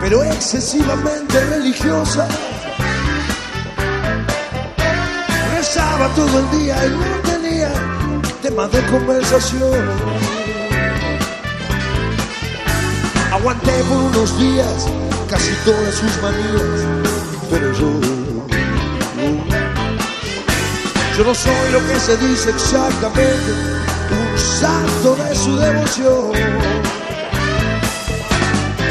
pero 0.00 0.22
excesivamente 0.22 1.44
religiosa. 1.46 2.28
pasaba 5.72 6.06
todo 6.14 6.38
el 6.38 6.60
día 6.60 6.76
y 6.86 6.90
no 6.90 7.30
tenía 7.30 7.72
tema 8.40 8.68
de 8.68 8.82
conversación. 8.86 9.88
Aguanté 13.32 13.72
por 13.88 13.96
unos 13.96 14.38
días 14.38 14.86
casi 15.28 15.50
todas 15.64 15.94
sus 15.94 16.22
manías, 16.22 16.86
pero 17.50 17.72
yo, 17.72 18.21
yo 21.16 21.24
no 21.24 21.34
soy 21.34 21.72
lo 21.72 21.86
que 21.86 22.00
se 22.00 22.16
dice 22.16 22.50
exactamente, 22.50 23.52
un 24.10 24.38
santo 24.38 25.14
de 25.16 25.34
su 25.34 25.56
devoción. 25.56 26.32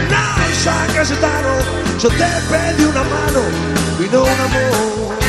No, 0.10 0.56
San 0.64 0.94
Cayetano, 0.94 1.56
yo 2.00 2.10
te 2.10 2.30
pedí 2.50 2.84
una 2.86 3.04
mano 3.04 3.42
y 4.00 4.10
no 4.14 4.24
un 4.24 4.30
amor. 4.30 5.21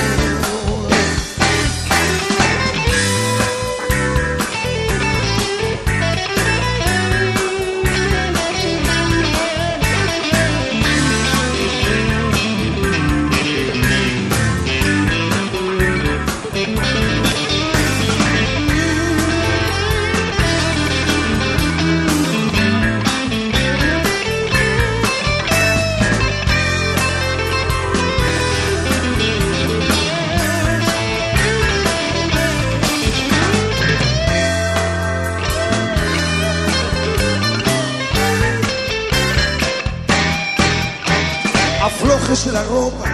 La 42.50 42.62
ropa 42.64 43.04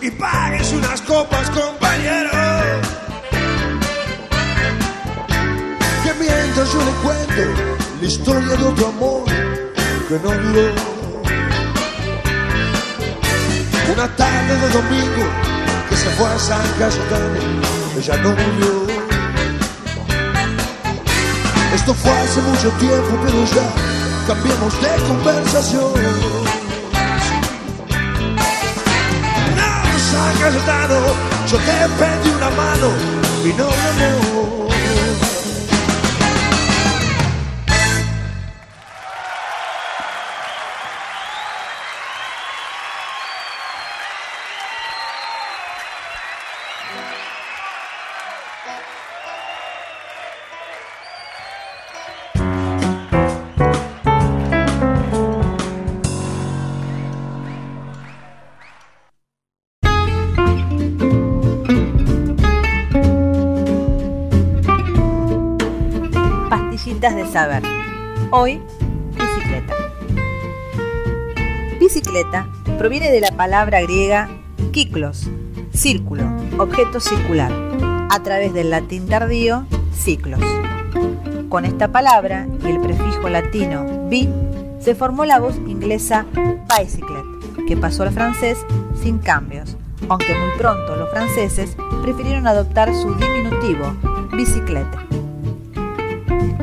y 0.00 0.10
páguese 0.12 0.76
unas 0.76 1.02
copas, 1.02 1.50
compañero. 1.50 2.30
Que 6.02 6.14
mientras 6.14 6.72
yo 6.72 6.78
le 6.78 6.92
cuento 7.02 7.62
la 8.00 8.06
historia 8.06 8.56
de 8.56 8.64
otro 8.64 8.86
amor 8.86 9.24
que 10.08 10.14
no 10.14 10.30
duró. 10.30 10.72
Una 13.92 14.16
tarde 14.16 14.56
de 14.56 14.68
domingo 14.70 15.26
que 15.90 15.96
se 15.96 16.08
fue 16.10 16.26
a 16.26 16.38
San 16.38 16.66
Cayetano, 16.78 17.40
ella 17.98 18.16
no 18.18 18.30
volvió. 18.30 18.86
Esto 21.74 21.94
fue 21.94 22.12
hace 22.12 22.40
mucho 22.40 22.70
tiempo, 22.78 23.18
pero 23.22 23.44
ya 23.44 24.26
cambiamos 24.26 24.80
de 24.80 25.08
conversación. 25.08 26.61
San 30.42 30.50
Cayetano, 30.50 30.98
yo 31.46 31.56
te 31.58 31.88
pedí 31.98 32.34
una 32.34 32.50
mano 32.50 32.90
y 33.44 33.52
no 33.52 34.71
Hoy, 68.34 68.62
bicicleta. 69.12 69.74
Bicicleta 71.78 72.48
proviene 72.78 73.10
de 73.10 73.20
la 73.20 73.30
palabra 73.32 73.82
griega 73.82 74.30
kiklos, 74.72 75.28
círculo, 75.74 76.24
objeto 76.56 76.98
circular, 76.98 77.52
a 78.08 78.22
través 78.22 78.54
del 78.54 78.70
latín 78.70 79.06
tardío, 79.06 79.66
ciclos. 79.94 80.40
Con 81.50 81.66
esta 81.66 81.88
palabra 81.88 82.46
y 82.64 82.68
el 82.68 82.80
prefijo 82.80 83.28
latino 83.28 84.08
bi, 84.08 84.30
se 84.80 84.94
formó 84.94 85.26
la 85.26 85.38
voz 85.38 85.56
inglesa 85.66 86.24
bicyclet, 86.74 87.66
que 87.68 87.76
pasó 87.76 88.02
al 88.04 88.12
francés 88.12 88.56
sin 88.94 89.18
cambios, 89.18 89.76
aunque 90.08 90.34
muy 90.34 90.56
pronto 90.56 90.96
los 90.96 91.10
franceses 91.10 91.76
prefirieron 92.00 92.46
adoptar 92.46 92.94
su 92.94 93.14
diminutivo, 93.14 93.94
bicicleta. 94.34 95.04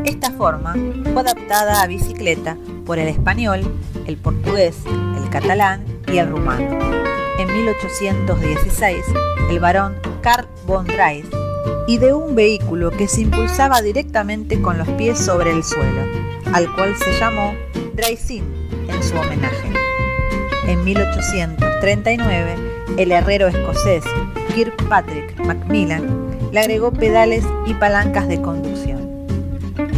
Esta 0.10 0.32
forma 0.32 0.74
fue 1.13 1.22
adaptada 1.22 1.84
a 1.84 1.88
bicicleta 1.88 2.58
por 2.84 2.98
el 2.98 3.08
español, 3.10 3.62
el 4.08 4.17
portugués, 4.17 4.76
el 5.15 5.30
catalán 5.30 5.86
y 6.12 6.17
el 6.17 6.32
rumano. 6.32 6.80
En 7.38 7.48
1816, 7.48 9.06
el 9.52 9.60
barón 9.60 9.93
Karl 10.22 10.48
von 10.65 10.88
Drais 10.88 11.28
ideó 11.88 12.17
un 12.17 12.34
vehículo 12.34 12.89
que 12.89 13.08
se 13.08 13.22
impulsaba 13.22 13.84
directamente 13.84 14.60
con 14.60 14.80
los 14.80 14.88
pies 14.88 15.19
sobre 15.19 15.52
el 15.52 15.63
suelo, 15.63 16.02
al 16.54 16.74
cual 16.74 16.95
se 16.98 17.19
llamó 17.19 17.54
Dreisin 17.93 18.43
en 18.88 19.04
su 19.04 19.15
homenaje. 19.15 19.72
En 20.65 20.84
1839, 20.86 22.56
el 22.98 23.12
herrero 23.12 23.48
escocés 23.48 24.04
Kirkpatrick 24.56 25.39
Macmillan 25.45 26.50
le 26.52 26.62
agregó 26.62 26.91
pedales 26.91 27.45
y 27.67 27.76
palancas 27.76 28.28
de 28.28 28.41
conducción. 28.41 28.98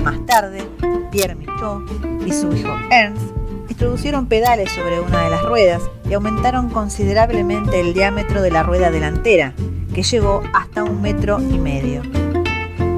Más 0.03 0.25
tarde, 0.25 0.63
Pierre 1.11 1.35
Michaud 1.35 1.83
y 2.25 2.31
su 2.31 2.51
hijo 2.53 2.69
Ernst 2.89 3.21
introducieron 3.69 4.25
pedales 4.25 4.71
sobre 4.71 4.99
una 4.99 5.23
de 5.23 5.29
las 5.29 5.43
ruedas 5.43 5.81
y 6.09 6.13
aumentaron 6.13 6.69
considerablemente 6.69 7.79
el 7.79 7.93
diámetro 7.93 8.41
de 8.41 8.49
la 8.49 8.63
rueda 8.63 8.89
delantera, 8.89 9.53
que 9.93 10.01
llegó 10.01 10.41
hasta 10.53 10.83
un 10.83 11.01
metro 11.01 11.39
y 11.39 11.59
medio. 11.59 12.01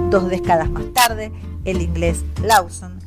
Dos 0.09 0.29
décadas 0.29 0.69
más 0.69 0.85
tarde, 0.93 1.31
el 1.65 1.81
inglés 1.81 2.23
Lawson 2.41 2.99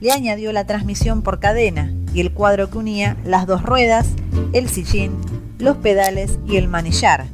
le 0.00 0.10
añadió 0.10 0.52
la 0.52 0.66
transmisión 0.66 1.22
por 1.22 1.38
cadena 1.38 1.92
y 2.12 2.20
el 2.20 2.32
cuadro 2.32 2.70
que 2.70 2.78
unía 2.78 3.16
las 3.24 3.46
dos 3.46 3.62
ruedas, 3.62 4.08
el 4.52 4.68
sillín, 4.68 5.12
los 5.58 5.76
pedales 5.76 6.38
y 6.46 6.56
el 6.56 6.68
manillar, 6.68 7.26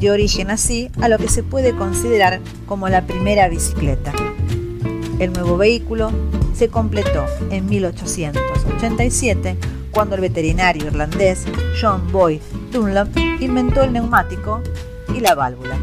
de 0.00 0.10
origen 0.10 0.50
así 0.50 0.90
a 1.00 1.08
lo 1.08 1.18
que 1.18 1.28
se 1.28 1.42
puede 1.42 1.76
considerar 1.76 2.40
como 2.66 2.88
la 2.88 3.06
primera 3.06 3.48
bicicleta. 3.48 4.12
El 5.18 5.32
nuevo 5.32 5.56
vehículo 5.56 6.12
se 6.54 6.68
completó 6.68 7.26
en 7.50 7.66
1887 7.66 9.56
cuando 9.90 10.14
el 10.14 10.20
veterinario 10.20 10.86
irlandés 10.86 11.44
John 11.80 12.12
Boyd 12.12 12.40
Dunlop 12.72 13.08
inventó 13.40 13.82
el 13.82 13.92
neumático 13.92 14.62
y 15.12 15.20
la 15.20 15.34
válvula. 15.34 15.76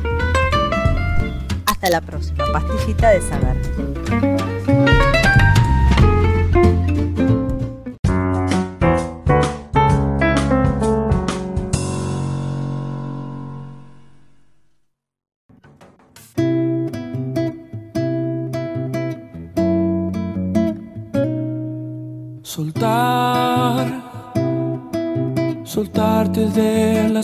Hasta 1.65 1.89
la 1.89 2.01
próxima 2.01 2.45
pastillita 2.53 3.09
de 3.09 3.21
saber. 3.21 4.54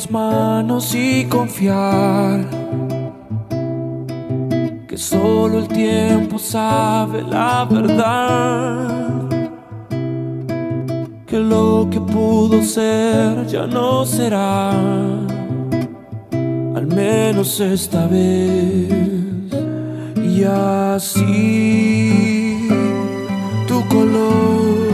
Las 0.01 0.09
manos 0.09 0.95
y 0.95 1.25
confiar 1.25 2.49
que 4.87 4.97
solo 4.97 5.59
el 5.59 5.67
tiempo 5.67 6.39
sabe 6.39 7.21
la 7.21 7.67
verdad. 7.69 9.29
Que 11.27 11.37
lo 11.39 11.87
que 11.91 11.99
pudo 11.99 12.63
ser 12.63 13.45
ya 13.47 13.67
no 13.67 14.03
será, 14.05 14.71
al 16.75 16.87
menos 16.87 17.59
esta 17.59 18.07
vez. 18.07 18.89
Y 20.17 20.43
así 20.43 21.37
tu 23.67 23.87
color 23.87 24.89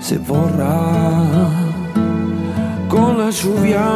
se 0.00 0.18
borra 0.18 1.65
con 2.96 3.18
la 3.18 3.30
lluvia 3.30 3.86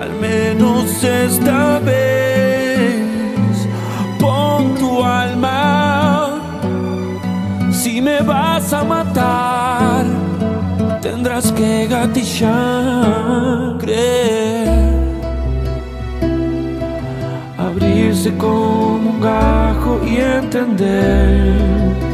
al 0.00 0.12
menos 0.20 1.04
esta 1.04 1.78
vez, 1.80 3.68
pon 4.18 4.74
tu 4.80 5.04
alma. 5.04 6.40
Si 7.70 8.00
me 8.00 8.20
vas 8.22 8.72
a 8.72 8.82
matar, 8.84 10.04
tendrás 11.02 11.52
que 11.52 11.86
gatillar, 11.86 13.76
creer, 13.78 14.68
abrirse 17.58 18.30
como 18.36 19.10
un 19.12 19.20
gajo 19.20 20.00
y 20.10 20.16
entender 20.16 22.09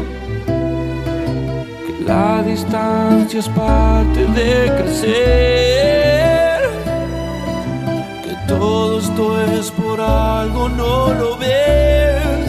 la 2.07 2.41
distancia 2.41 3.39
es 3.39 3.49
parte 3.49 4.25
de 4.27 4.71
crecer, 4.79 6.61
que 8.23 8.33
todo 8.47 8.99
esto 8.99 9.41
es 9.41 9.69
por 9.71 9.99
algo, 9.99 10.69
no 10.69 11.13
lo 11.13 11.37
ves, 11.37 12.45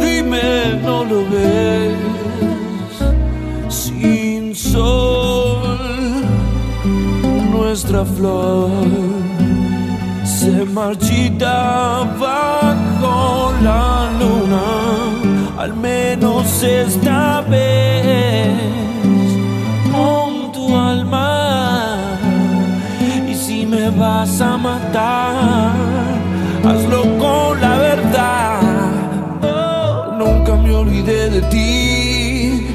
dime, 0.00 0.78
no 0.82 1.04
lo 1.04 1.28
ves, 1.28 1.96
sin 3.68 4.54
sol, 4.54 5.78
nuestra 7.50 8.04
flor 8.04 8.70
se 10.24 10.64
marchita 10.66 12.04
bajo 12.20 13.52
la 13.62 14.10
luna, 14.20 15.21
al 15.62 15.74
menos 15.74 16.60
esta 16.64 17.40
vez, 17.42 18.48
con 19.92 20.50
tu 20.50 20.76
alma. 20.76 22.18
Y 23.28 23.34
si 23.36 23.64
me 23.64 23.90
vas 23.90 24.40
a 24.40 24.56
matar, 24.56 25.70
hazlo 26.64 27.02
con 27.16 27.60
la 27.60 27.78
verdad. 27.78 28.60
Nunca 30.18 30.56
me 30.56 30.74
olvidé 30.74 31.30
de 31.30 31.42
ti. 31.42 32.66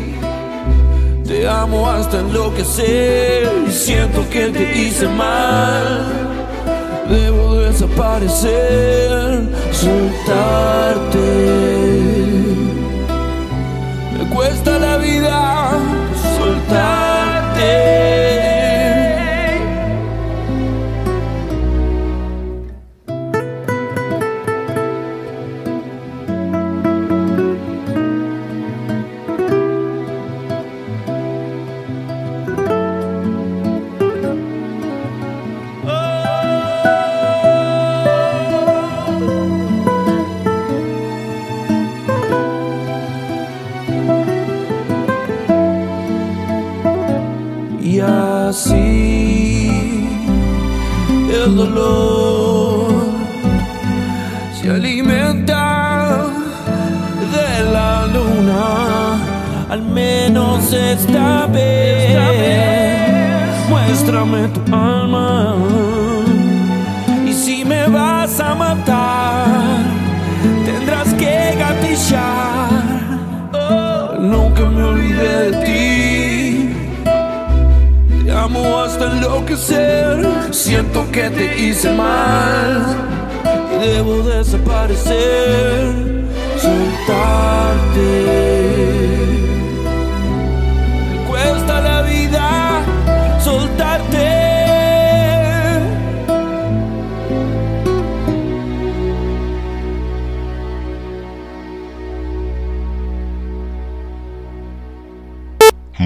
Te 1.27 1.45
amo 1.45 1.89
hasta 1.89 2.21
enloquecer 2.21 3.51
y 3.67 3.71
siento 3.71 4.23
que 4.29 4.47
te 4.47 4.79
hice 4.79 5.09
mal. 5.09 6.05
Debo 7.09 7.55
desaparecer, 7.55 9.49
soltarte. 9.73 11.37
Cuesta 14.37 14.77
la 14.77 14.97
vida 14.97 15.71
soltarte. 16.37 18.36
Tu 64.17 64.23
alma. 64.75 65.53
Y 67.23 67.31
si 67.33 67.63
me 67.63 67.87
vas 67.87 68.39
a 68.39 68.55
matar, 68.55 69.45
tendrás 70.65 71.13
que 71.13 71.55
gatillar. 71.55 72.67
Oh, 73.53 74.15
nunca 74.19 74.65
me 74.65 74.83
olvidé 74.83 75.51
de 75.51 75.65
ti. 75.65 76.73
Te 78.25 78.31
amo 78.31 78.79
hasta 78.79 79.05
enloquecer. 79.05 80.27
Siento 80.49 81.05
que 81.11 81.29
te 81.29 81.55
hice 81.61 81.93
mal. 81.93 82.97
Y 83.75 83.77
debo 83.87 84.23
desaparecer. 84.23 86.25
Soltarte. 86.59 88.09
Me 91.11 91.17
cuesta 91.29 91.81
la 91.81 92.01
vida 92.01 92.66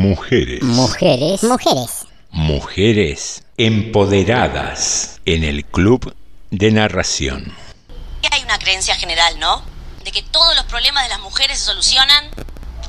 Mujeres. 0.02 0.64
Mujeres. 0.64 1.44
Mujeres. 1.44 2.08
Mujeres 2.32 3.44
empoderadas 3.58 5.22
en 5.26 5.44
el 5.44 5.64
club 5.64 6.16
de 6.50 6.72
narración. 6.72 7.56
Hay 8.32 8.42
una 8.42 8.58
creencia 8.58 8.96
general, 8.96 9.40
¿no? 9.40 9.64
De 10.04 10.12
que 10.12 10.24
todos 10.24 10.56
los 10.56 10.66
problemas 10.66 11.04
de 11.04 11.10
las 11.10 11.20
mujeres 11.20 11.60
se 11.60 11.66
solucionan 11.66 12.32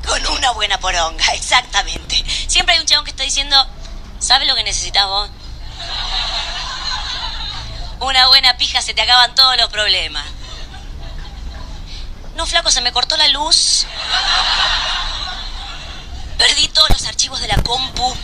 con 0.06 0.26
una 0.28 0.52
buena 0.52 0.80
poronga, 0.80 1.26
exactamente. 1.34 2.16
Siempre 2.46 2.76
hay 2.76 2.80
un 2.80 2.86
chabón 2.86 3.04
que 3.04 3.10
está 3.10 3.24
diciendo, 3.24 3.56
¿sabes 4.18 4.48
lo 4.48 4.54
que 4.54 4.64
necesitas 4.64 5.06
vos? 5.06 5.28
Una 8.00 8.28
buena 8.28 8.56
pija 8.56 8.80
se 8.80 8.94
te 8.94 9.02
acaban 9.02 9.34
todos 9.34 9.58
los 9.58 9.68
problemas. 9.68 10.24
No, 12.36 12.46
flaco, 12.46 12.70
se 12.70 12.80
me 12.80 12.90
cortó 12.90 13.18
la 13.18 13.28
luz. 13.28 13.86
Perdí 16.38 16.68
todos 16.68 16.90
los 16.90 17.06
archivos 17.06 17.40
de 17.40 17.48
la 17.48 17.56
compu. 17.62 18.14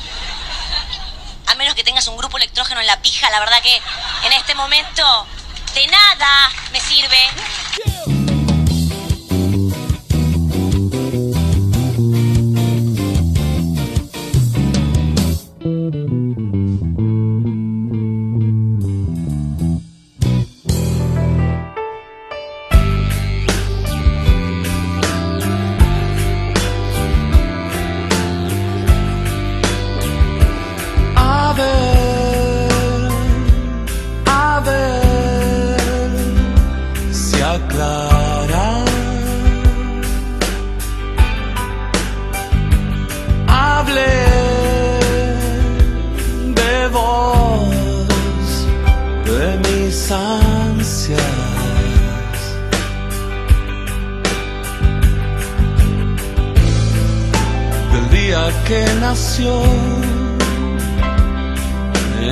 A 1.46 1.54
menos 1.54 1.74
que 1.74 1.84
tengas 1.84 2.06
un 2.08 2.16
grupo 2.16 2.36
electrógeno 2.36 2.80
en 2.80 2.86
la 2.86 3.00
pija, 3.00 3.30
la 3.30 3.40
verdad 3.40 3.62
que 3.62 3.74
en 4.24 4.32
este 4.32 4.54
momento 4.54 5.26
de 5.74 5.86
nada 5.86 6.50
me 6.72 6.80
sirve. 6.80 7.18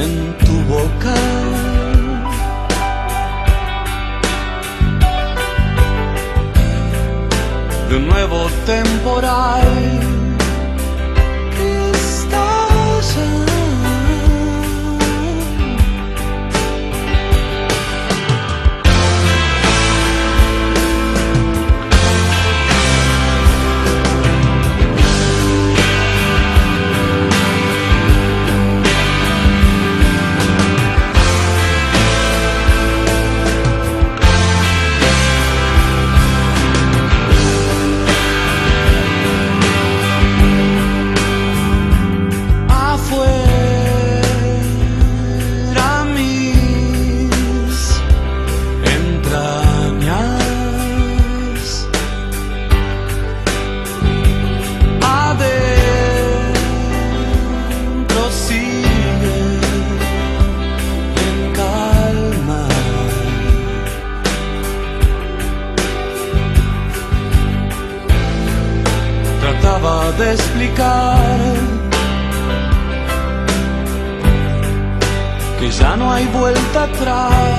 En 0.06 0.36
tu 0.44 0.56
boca. 0.72 1.16
De 7.90 7.98
nuevo 8.00 8.38
temporal 8.66 10.15
que 75.58 75.70
ya 75.70 75.96
no 75.96 76.12
hay 76.12 76.26
vuelta 76.26 76.82
atrás. 76.84 77.55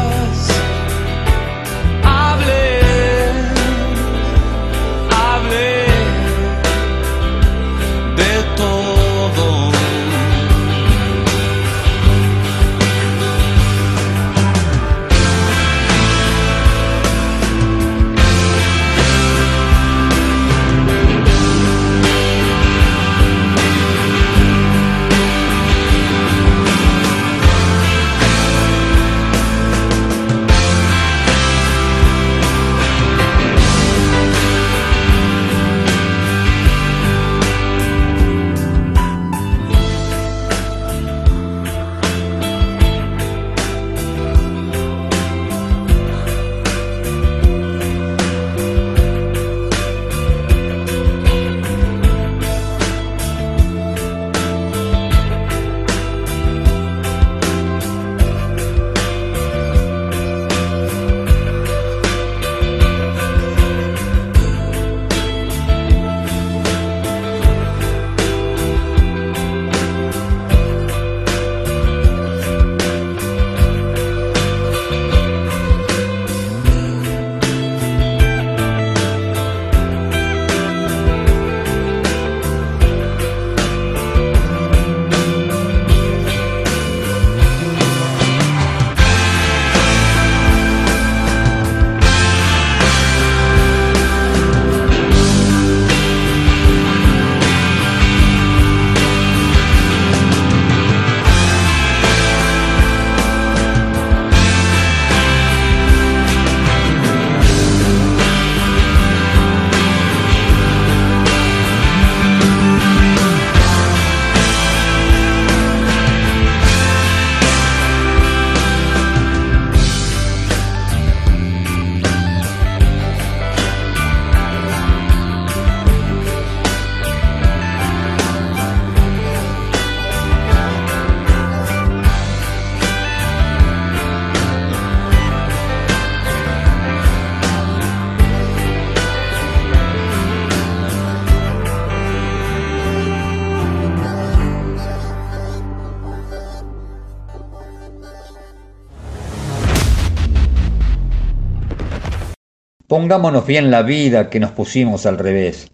Pongámonos 152.87 153.45
bien 153.45 153.69
la 153.69 153.81
vida 153.81 154.29
que 154.29 154.39
nos 154.39 154.51
pusimos 154.51 155.05
al 155.05 155.17
revés. 155.17 155.69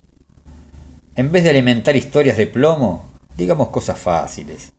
En 1.15 1.31
vez 1.31 1.43
de 1.43 1.51
alimentar 1.51 1.95
historias 1.95 2.37
de 2.37 2.47
plomo, 2.47 3.05
digamos 3.37 3.69
cosas 3.69 3.99
fáciles. 3.99 4.73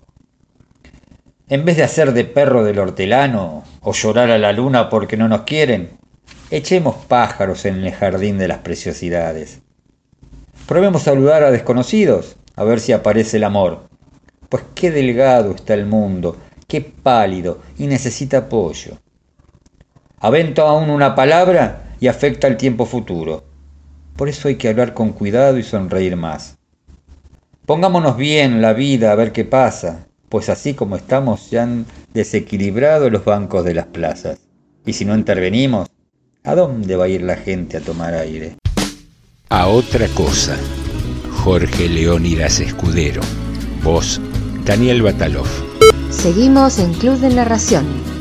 En 1.49 1.65
vez 1.65 1.77
de 1.77 1.85
hacer 1.85 2.13
de 2.13 2.25
perro 2.25 2.65
del 2.65 2.81
hortelano 2.81 3.63
o 3.83 3.93
llorar 3.93 4.33
a 4.33 4.39
la 4.39 4.53
luna 4.53 4.91
porque 4.91 5.17
no 5.17 5.29
nos 5.29 5.43
quieren, 5.43 5.97
echemos 6.51 6.97
pájaros 7.07 7.67
en 7.67 7.77
el 7.77 7.93
jardín 7.93 8.37
de 8.37 8.49
las 8.49 8.59
preciosidades. 8.59 9.61
Probemos 10.67 11.03
saludar 11.03 11.45
a 11.45 11.53
desconocidos, 11.53 12.35
a 12.57 12.65
ver 12.65 12.81
si 12.81 12.91
aparece 12.91 13.37
el 13.37 13.45
amor. 13.45 13.87
Pues 14.49 14.65
qué 14.75 14.91
delgado 14.91 15.53
está 15.53 15.75
el 15.75 15.87
mundo, 15.87 16.37
qué 16.67 16.81
pálido 16.81 17.61
y 17.79 17.87
necesita 17.87 18.39
apoyo. 18.39 18.99
Avento 20.19 20.63
aún 20.63 20.91
una 20.91 21.15
palabra 21.15 21.84
y 22.05 22.09
afecta 22.09 22.49
el 22.49 22.59
tiempo 22.59 22.85
futuro. 22.85 23.45
Por 24.15 24.29
eso 24.29 24.49
hay 24.49 24.57
que 24.57 24.69
hablar 24.69 24.93
con 24.93 25.15
cuidado 25.15 25.57
y 25.57 25.63
sonreír 25.63 26.17
más. 26.17 26.59
Pongámonos 27.65 28.19
bien 28.19 28.61
la 28.61 28.75
vida 28.75 29.11
a 29.11 29.15
ver 29.15 29.33
qué 29.33 29.47
pasa, 29.47 30.05
pues 30.29 30.51
así 30.51 30.75
como 30.75 30.97
estamos 30.97 31.51
ya 31.51 31.63
han 31.63 31.87
desequilibrado 32.13 33.09
los 33.09 33.25
bancos 33.25 33.65
de 33.65 33.73
las 33.73 33.87
plazas. 33.87 34.39
Y 34.85 34.93
si 34.93 35.07
no 35.07 35.15
intervenimos, 35.15 35.89
¿a 36.43 36.55
dónde 36.55 36.95
va 36.95 37.07
a 37.07 37.09
ir 37.09 37.23
la 37.23 37.37
gente 37.37 37.79
a 37.79 37.81
tomar 37.81 38.13
aire? 38.13 38.59
A 39.49 39.69
otra 39.69 40.07
cosa. 40.09 40.59
Jorge 41.43 41.89
Leónidas 41.89 42.61
Escudero. 42.61 43.23
Voz, 43.83 44.21
Daniel 44.67 45.01
Batalov. 45.01 45.49
Seguimos 46.11 46.79
en 46.79 46.93
Club 46.93 47.17
de 47.21 47.31
Narración. 47.31 48.14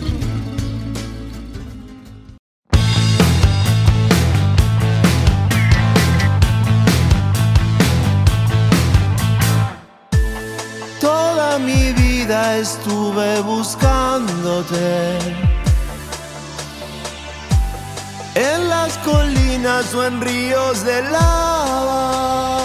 En 18.36 18.68
las 18.68 18.98
colinas 19.00 19.94
o 19.94 20.04
en 20.04 20.20
ríos 20.20 20.84
de 20.84 21.04
lava. 21.04 22.64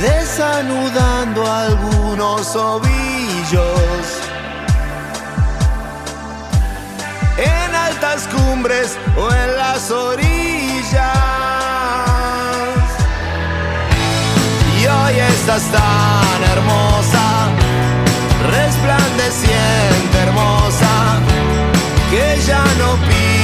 Desanudando 0.00 1.40
algunos 1.46 2.56
ovillos. 2.56 4.02
En 7.36 7.74
altas 7.74 8.26
cumbres 8.26 8.96
o 9.16 9.32
en 9.32 9.56
las 9.56 9.90
orillas. 9.92 10.38
Y 14.80 14.86
hoy 14.86 15.18
estás 15.20 15.62
tan 15.70 16.42
hermosa, 16.42 17.50
resplandeciente 18.50 20.18
hermosa, 20.22 20.87
que 22.38 22.46
ya 22.46 23.37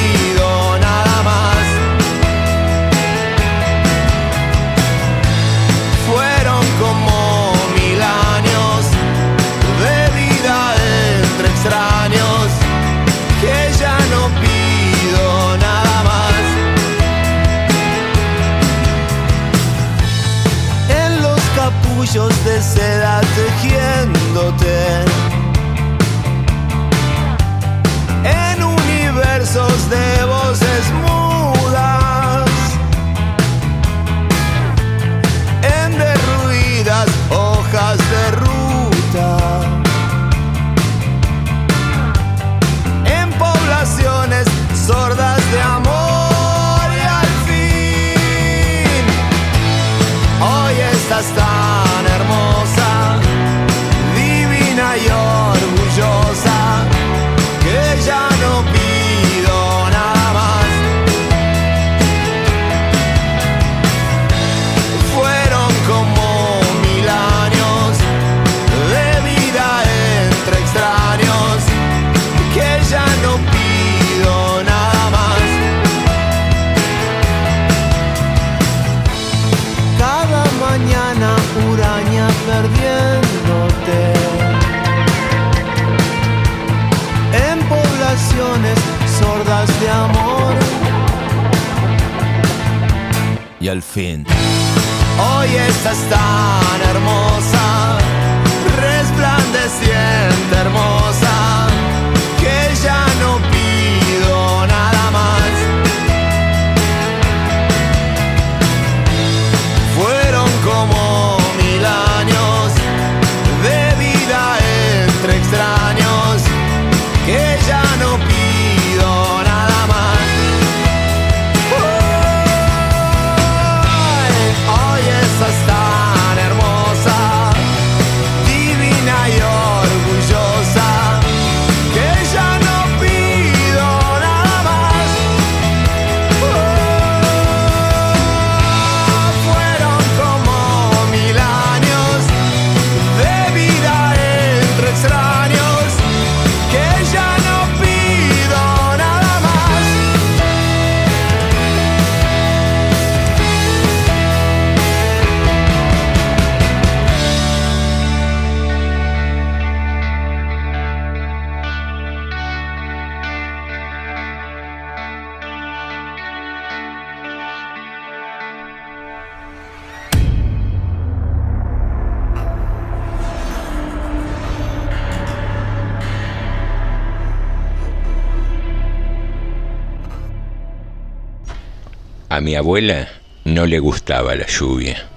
mi 182.45 182.57
abuela 182.57 183.09
no 183.45 183.65
le 183.65 183.79
gustaba 183.79 184.35
la 184.35 184.47
lluvia. 184.47 185.09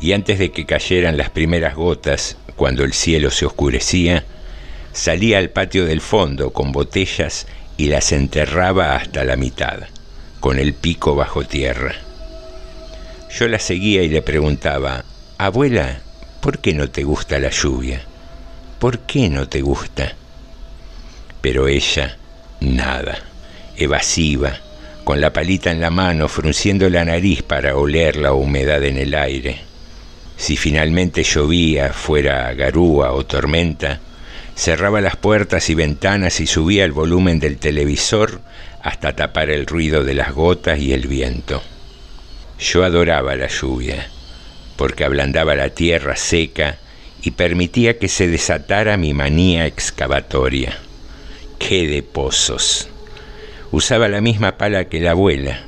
Y 0.00 0.14
antes 0.14 0.38
de 0.38 0.50
que 0.50 0.64
cayeran 0.64 1.18
las 1.18 1.28
primeras 1.28 1.74
gotas, 1.74 2.38
cuando 2.56 2.84
el 2.84 2.94
cielo 2.94 3.30
se 3.30 3.44
oscurecía, 3.44 4.24
salía 4.94 5.36
al 5.36 5.50
patio 5.50 5.84
del 5.84 6.00
fondo 6.00 6.54
con 6.54 6.72
botellas 6.72 7.46
y 7.76 7.88
las 7.90 8.12
enterraba 8.12 8.96
hasta 8.96 9.24
la 9.24 9.36
mitad, 9.36 9.80
con 10.40 10.58
el 10.58 10.72
pico 10.72 11.14
bajo 11.14 11.44
tierra. 11.44 11.96
Yo 13.38 13.46
la 13.46 13.58
seguía 13.58 14.02
y 14.02 14.08
le 14.08 14.22
preguntaba, 14.22 15.04
Abuela, 15.36 16.00
¿por 16.40 16.60
qué 16.60 16.72
no 16.72 16.88
te 16.88 17.04
gusta 17.04 17.40
la 17.40 17.50
lluvia? 17.50 18.00
¿Por 18.78 19.00
qué 19.00 19.28
no 19.28 19.50
te 19.50 19.60
gusta? 19.60 20.14
Pero 21.42 21.68
ella, 21.68 22.16
nada, 22.60 23.18
evasiva, 23.76 24.58
con 25.04 25.20
la 25.20 25.32
palita 25.32 25.70
en 25.70 25.80
la 25.80 25.90
mano, 25.90 26.28
frunciendo 26.28 26.88
la 26.88 27.04
nariz 27.04 27.42
para 27.42 27.76
oler 27.76 28.16
la 28.16 28.32
humedad 28.32 28.82
en 28.84 28.98
el 28.98 29.14
aire. 29.14 29.60
Si 30.36 30.56
finalmente 30.56 31.22
llovía, 31.22 31.92
fuera 31.92 32.52
garúa 32.54 33.12
o 33.12 33.24
tormenta, 33.24 34.00
cerraba 34.54 35.00
las 35.00 35.16
puertas 35.16 35.70
y 35.70 35.74
ventanas 35.74 36.40
y 36.40 36.46
subía 36.46 36.84
el 36.84 36.92
volumen 36.92 37.38
del 37.38 37.58
televisor 37.58 38.40
hasta 38.82 39.14
tapar 39.14 39.50
el 39.50 39.66
ruido 39.66 40.04
de 40.04 40.14
las 40.14 40.32
gotas 40.32 40.78
y 40.78 40.92
el 40.92 41.06
viento. 41.06 41.62
Yo 42.58 42.84
adoraba 42.84 43.36
la 43.36 43.48
lluvia, 43.48 44.08
porque 44.76 45.04
ablandaba 45.04 45.54
la 45.54 45.70
tierra 45.70 46.16
seca 46.16 46.78
y 47.22 47.32
permitía 47.32 47.98
que 47.98 48.08
se 48.08 48.26
desatara 48.26 48.96
mi 48.96 49.14
manía 49.14 49.66
excavatoria. 49.66 50.78
¡Qué 51.58 51.86
de 51.86 52.02
pozos! 52.02 52.91
Usaba 53.72 54.06
la 54.06 54.20
misma 54.20 54.58
pala 54.58 54.84
que 54.84 55.00
la 55.00 55.12
abuela. 55.12 55.62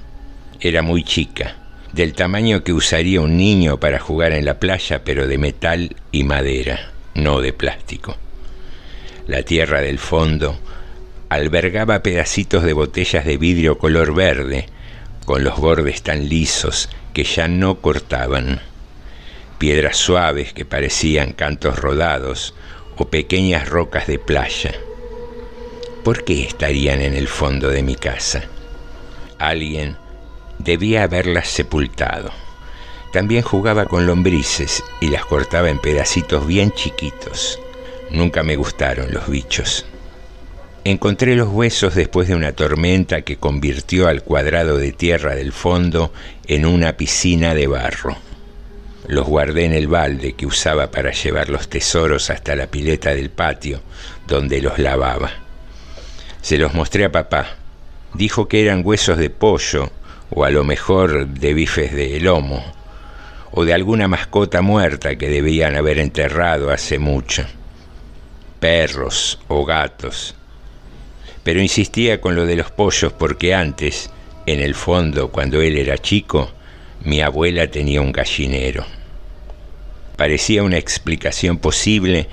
Era 0.60 0.82
muy 0.82 1.04
chica, 1.04 1.56
del 1.94 2.12
tamaño 2.12 2.62
que 2.62 2.74
usaría 2.74 3.22
un 3.22 3.38
niño 3.38 3.80
para 3.80 3.98
jugar 3.98 4.32
en 4.32 4.44
la 4.44 4.60
playa, 4.60 5.02
pero 5.04 5.26
de 5.26 5.38
metal 5.38 5.96
y 6.12 6.22
madera, 6.22 6.92
no 7.14 7.40
de 7.40 7.54
plástico. 7.54 8.14
La 9.26 9.42
tierra 9.42 9.80
del 9.80 9.98
fondo 9.98 10.58
albergaba 11.30 12.02
pedacitos 12.02 12.62
de 12.62 12.74
botellas 12.74 13.24
de 13.24 13.38
vidrio 13.38 13.78
color 13.78 14.14
verde, 14.14 14.66
con 15.24 15.42
los 15.42 15.58
bordes 15.58 16.02
tan 16.02 16.28
lisos 16.28 16.90
que 17.14 17.24
ya 17.24 17.48
no 17.48 17.80
cortaban. 17.80 18.60
Piedras 19.56 19.96
suaves 19.96 20.52
que 20.52 20.66
parecían 20.66 21.32
cantos 21.32 21.78
rodados 21.78 22.54
o 22.96 23.08
pequeñas 23.08 23.66
rocas 23.66 24.06
de 24.06 24.18
playa. 24.18 24.74
¿Por 26.04 26.22
qué 26.22 26.44
estarían 26.44 27.00
en 27.00 27.14
el 27.14 27.28
fondo 27.28 27.70
de 27.70 27.82
mi 27.82 27.94
casa? 27.94 28.44
Alguien 29.38 29.96
debía 30.58 31.04
haberlas 31.04 31.48
sepultado. 31.48 32.30
También 33.10 33.40
jugaba 33.40 33.86
con 33.86 34.04
lombrices 34.04 34.84
y 35.00 35.08
las 35.08 35.24
cortaba 35.24 35.70
en 35.70 35.78
pedacitos 35.78 36.46
bien 36.46 36.72
chiquitos. 36.72 37.58
Nunca 38.10 38.42
me 38.42 38.56
gustaron 38.56 39.14
los 39.14 39.30
bichos. 39.30 39.86
Encontré 40.84 41.36
los 41.36 41.48
huesos 41.48 41.94
después 41.94 42.28
de 42.28 42.34
una 42.34 42.52
tormenta 42.52 43.22
que 43.22 43.36
convirtió 43.36 44.06
al 44.06 44.22
cuadrado 44.22 44.76
de 44.76 44.92
tierra 44.92 45.34
del 45.34 45.52
fondo 45.52 46.12
en 46.46 46.66
una 46.66 46.98
piscina 46.98 47.54
de 47.54 47.66
barro. 47.66 48.18
Los 49.08 49.26
guardé 49.26 49.64
en 49.64 49.72
el 49.72 49.88
balde 49.88 50.34
que 50.34 50.44
usaba 50.44 50.90
para 50.90 51.12
llevar 51.12 51.48
los 51.48 51.70
tesoros 51.70 52.28
hasta 52.28 52.54
la 52.54 52.66
pileta 52.66 53.14
del 53.14 53.30
patio, 53.30 53.80
donde 54.26 54.60
los 54.60 54.78
lavaba. 54.78 55.43
Se 56.44 56.58
los 56.58 56.74
mostré 56.74 57.06
a 57.06 57.10
papá. 57.10 57.56
Dijo 58.12 58.48
que 58.48 58.60
eran 58.60 58.82
huesos 58.84 59.16
de 59.16 59.30
pollo, 59.30 59.90
o 60.28 60.44
a 60.44 60.50
lo 60.50 60.62
mejor 60.62 61.26
de 61.26 61.54
bifes 61.54 61.94
de 61.94 62.20
lomo, 62.20 62.62
o 63.50 63.64
de 63.64 63.72
alguna 63.72 64.08
mascota 64.08 64.60
muerta 64.60 65.16
que 65.16 65.30
debían 65.30 65.74
haber 65.74 65.98
enterrado 65.98 66.70
hace 66.70 66.98
mucho. 66.98 67.46
Perros 68.60 69.40
o 69.48 69.64
gatos. 69.64 70.34
Pero 71.44 71.62
insistía 71.62 72.20
con 72.20 72.36
lo 72.36 72.44
de 72.44 72.56
los 72.56 72.70
pollos 72.70 73.14
porque 73.14 73.54
antes, 73.54 74.10
en 74.44 74.60
el 74.60 74.74
fondo, 74.74 75.30
cuando 75.30 75.62
él 75.62 75.78
era 75.78 75.96
chico, 75.96 76.52
mi 77.04 77.22
abuela 77.22 77.70
tenía 77.70 78.02
un 78.02 78.12
gallinero. 78.12 78.84
Parecía 80.18 80.62
una 80.62 80.76
explicación 80.76 81.56
posible 81.56 82.28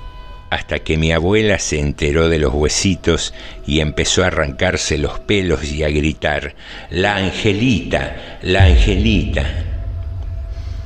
hasta 0.52 0.80
que 0.80 0.98
mi 0.98 1.12
abuela 1.12 1.58
se 1.58 1.80
enteró 1.80 2.28
de 2.28 2.38
los 2.38 2.52
huesitos 2.52 3.32
y 3.66 3.80
empezó 3.80 4.22
a 4.22 4.26
arrancarse 4.26 4.98
los 4.98 5.18
pelos 5.18 5.64
y 5.64 5.82
a 5.82 5.88
gritar, 5.88 6.54
La 6.90 7.16
Angelita, 7.16 8.38
la 8.42 8.64
Angelita. 8.64 9.46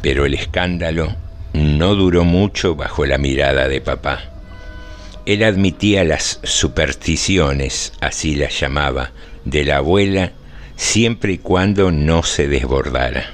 Pero 0.03 0.25
el 0.25 0.35
escándalo 0.35 1.17
no 1.53 1.97
duró 1.97 2.23
mucho 2.23 2.77
bajo 2.77 3.07
la 3.07 3.19
mirada 3.19 3.67
de 3.67 3.81
papá. 3.81 4.31
Él 5.27 5.43
admitía 5.43 6.05
las 6.05 6.39
supersticiones, 6.45 7.93
así 8.01 8.37
las 8.37 8.61
llamaba, 8.61 9.11
de 9.45 9.65
la 9.65 9.79
abuela 9.79 10.31
siempre 10.77 11.33
y 11.33 11.39
cuando 11.39 11.91
no 11.91 12.23
se 12.23 12.47
desbordara. 12.47 13.33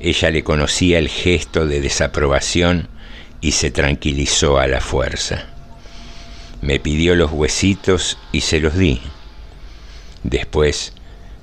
Ella 0.00 0.30
le 0.30 0.42
conocía 0.42 0.98
el 0.98 1.10
gesto 1.10 1.66
de 1.66 1.82
desaprobación 1.82 2.88
y 3.40 3.52
se 3.52 3.70
tranquilizó 3.70 4.58
a 4.58 4.66
la 4.66 4.80
fuerza. 4.80 5.46
Me 6.60 6.80
pidió 6.80 7.14
los 7.14 7.30
huesitos 7.32 8.18
y 8.32 8.40
se 8.40 8.60
los 8.60 8.76
di. 8.76 9.00
Después 10.24 10.92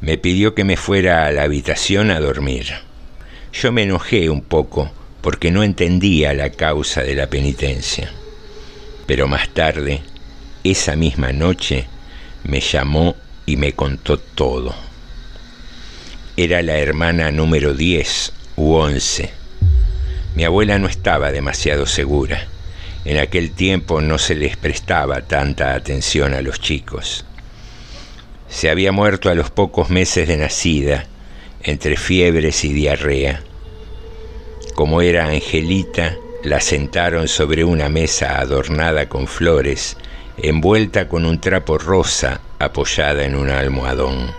me 0.01 0.17
pidió 0.17 0.53
que 0.53 0.63
me 0.63 0.77
fuera 0.77 1.25
a 1.25 1.31
la 1.31 1.43
habitación 1.43 2.11
a 2.11 2.19
dormir. 2.19 2.67
Yo 3.53 3.71
me 3.71 3.83
enojé 3.83 4.29
un 4.29 4.41
poco 4.41 4.91
porque 5.21 5.51
no 5.51 5.63
entendía 5.63 6.33
la 6.33 6.51
causa 6.51 7.01
de 7.01 7.15
la 7.15 7.27
penitencia. 7.27 8.11
Pero 9.07 9.27
más 9.27 9.49
tarde, 9.49 10.01
esa 10.63 10.95
misma 10.95 11.31
noche, 11.31 11.87
me 12.43 12.59
llamó 12.59 13.15
y 13.45 13.55
me 13.55 13.73
contó 13.73 14.19
todo. 14.19 14.75
Era 16.37 16.61
la 16.61 16.77
hermana 16.77 17.31
número 17.31 17.73
10 17.73 18.33
u 18.57 18.73
11. 18.73 19.44
Mi 20.35 20.43
abuela 20.43 20.77
no 20.77 20.87
estaba 20.87 21.31
demasiado 21.31 21.85
segura. 21.85 22.47
En 23.05 23.17
aquel 23.17 23.51
tiempo 23.51 24.01
no 24.01 24.17
se 24.17 24.35
les 24.35 24.57
prestaba 24.57 25.21
tanta 25.21 25.73
atención 25.73 26.33
a 26.33 26.41
los 26.41 26.59
chicos. 26.59 27.25
Se 28.49 28.69
había 28.69 28.91
muerto 28.91 29.29
a 29.29 29.35
los 29.35 29.49
pocos 29.49 29.89
meses 29.89 30.27
de 30.27 30.35
nacida, 30.35 31.05
entre 31.63 31.95
fiebres 31.95 32.65
y 32.65 32.73
diarrea. 32.73 33.43
Como 34.75 35.01
era 35.01 35.27
Angelita, 35.27 36.17
la 36.43 36.59
sentaron 36.59 37.29
sobre 37.29 37.63
una 37.63 37.87
mesa 37.87 38.39
adornada 38.39 39.07
con 39.07 39.27
flores, 39.27 39.95
envuelta 40.37 41.07
con 41.07 41.25
un 41.25 41.39
trapo 41.39 41.77
rosa 41.77 42.41
apoyada 42.59 43.23
en 43.23 43.35
un 43.35 43.49
almohadón. 43.49 44.31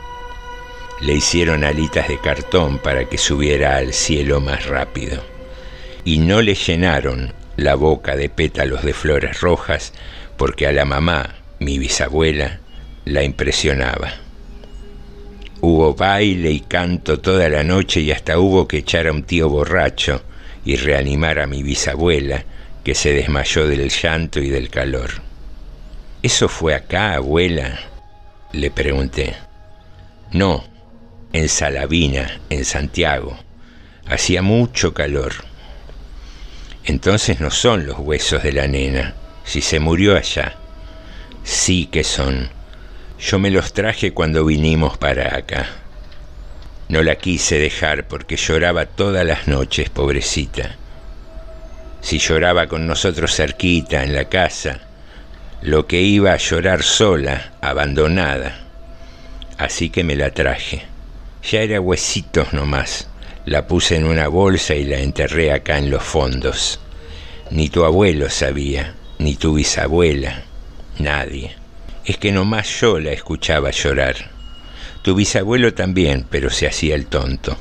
Le 1.00 1.14
hicieron 1.14 1.64
alitas 1.64 2.08
de 2.08 2.18
cartón 2.20 2.78
para 2.78 3.06
que 3.06 3.16
subiera 3.16 3.76
al 3.76 3.94
cielo 3.94 4.40
más 4.40 4.66
rápido. 4.66 5.35
Y 6.06 6.18
no 6.18 6.40
le 6.40 6.54
llenaron 6.54 7.34
la 7.56 7.74
boca 7.74 8.14
de 8.14 8.28
pétalos 8.28 8.84
de 8.84 8.94
flores 8.94 9.40
rojas 9.40 9.92
porque 10.36 10.68
a 10.68 10.72
la 10.72 10.84
mamá, 10.84 11.34
mi 11.58 11.78
bisabuela, 11.78 12.60
la 13.04 13.24
impresionaba. 13.24 14.14
Hubo 15.60 15.94
baile 15.94 16.52
y 16.52 16.60
canto 16.60 17.18
toda 17.18 17.48
la 17.48 17.64
noche 17.64 18.02
y 18.02 18.12
hasta 18.12 18.38
hubo 18.38 18.68
que 18.68 18.78
echar 18.78 19.08
a 19.08 19.12
un 19.12 19.24
tío 19.24 19.48
borracho 19.48 20.22
y 20.64 20.76
reanimar 20.76 21.40
a 21.40 21.48
mi 21.48 21.64
bisabuela, 21.64 22.44
que 22.84 22.94
se 22.94 23.12
desmayó 23.12 23.66
del 23.66 23.90
llanto 23.90 24.38
y 24.38 24.48
del 24.48 24.70
calor. 24.70 25.10
¿Eso 26.22 26.48
fue 26.48 26.76
acá, 26.76 27.14
abuela? 27.14 27.80
Le 28.52 28.70
pregunté. 28.70 29.34
No, 30.30 30.62
en 31.32 31.48
Salavina, 31.48 32.40
en 32.48 32.64
Santiago. 32.64 33.36
Hacía 34.06 34.40
mucho 34.40 34.94
calor. 34.94 35.32
Entonces 36.86 37.40
no 37.40 37.50
son 37.50 37.84
los 37.84 37.98
huesos 37.98 38.44
de 38.44 38.52
la 38.52 38.68
nena, 38.68 39.14
si 39.44 39.60
se 39.60 39.80
murió 39.80 40.16
allá. 40.16 40.54
Sí 41.42 41.86
que 41.86 42.04
son. 42.04 42.48
Yo 43.18 43.40
me 43.40 43.50
los 43.50 43.72
traje 43.72 44.12
cuando 44.12 44.44
vinimos 44.44 44.96
para 44.96 45.36
acá. 45.36 45.66
No 46.88 47.02
la 47.02 47.16
quise 47.16 47.58
dejar 47.58 48.06
porque 48.06 48.36
lloraba 48.36 48.86
todas 48.86 49.26
las 49.26 49.48
noches, 49.48 49.90
pobrecita. 49.90 50.76
Si 52.02 52.20
lloraba 52.20 52.68
con 52.68 52.86
nosotros 52.86 53.34
cerquita, 53.34 54.04
en 54.04 54.14
la 54.14 54.26
casa, 54.26 54.78
lo 55.62 55.88
que 55.88 56.00
iba 56.00 56.32
a 56.32 56.36
llorar 56.36 56.84
sola, 56.84 57.54
abandonada. 57.60 58.60
Así 59.58 59.90
que 59.90 60.04
me 60.04 60.14
la 60.14 60.30
traje. 60.30 60.84
Ya 61.50 61.62
era 61.62 61.80
huesitos 61.80 62.52
nomás. 62.52 63.08
La 63.46 63.68
puse 63.68 63.94
en 63.94 64.04
una 64.04 64.26
bolsa 64.26 64.74
y 64.74 64.82
la 64.82 64.98
enterré 64.98 65.52
acá 65.52 65.78
en 65.78 65.88
los 65.88 66.02
fondos. 66.02 66.80
Ni 67.52 67.68
tu 67.68 67.84
abuelo 67.84 68.28
sabía, 68.28 68.96
ni 69.20 69.36
tu 69.36 69.54
bisabuela, 69.54 70.42
nadie. 70.98 71.54
Es 72.04 72.18
que 72.18 72.32
nomás 72.32 72.80
yo 72.80 72.98
la 72.98 73.12
escuchaba 73.12 73.70
llorar. 73.70 74.16
Tu 75.02 75.14
bisabuelo 75.14 75.74
también, 75.74 76.26
pero 76.28 76.50
se 76.50 76.66
hacía 76.66 76.96
el 76.96 77.06
tonto. 77.06 77.56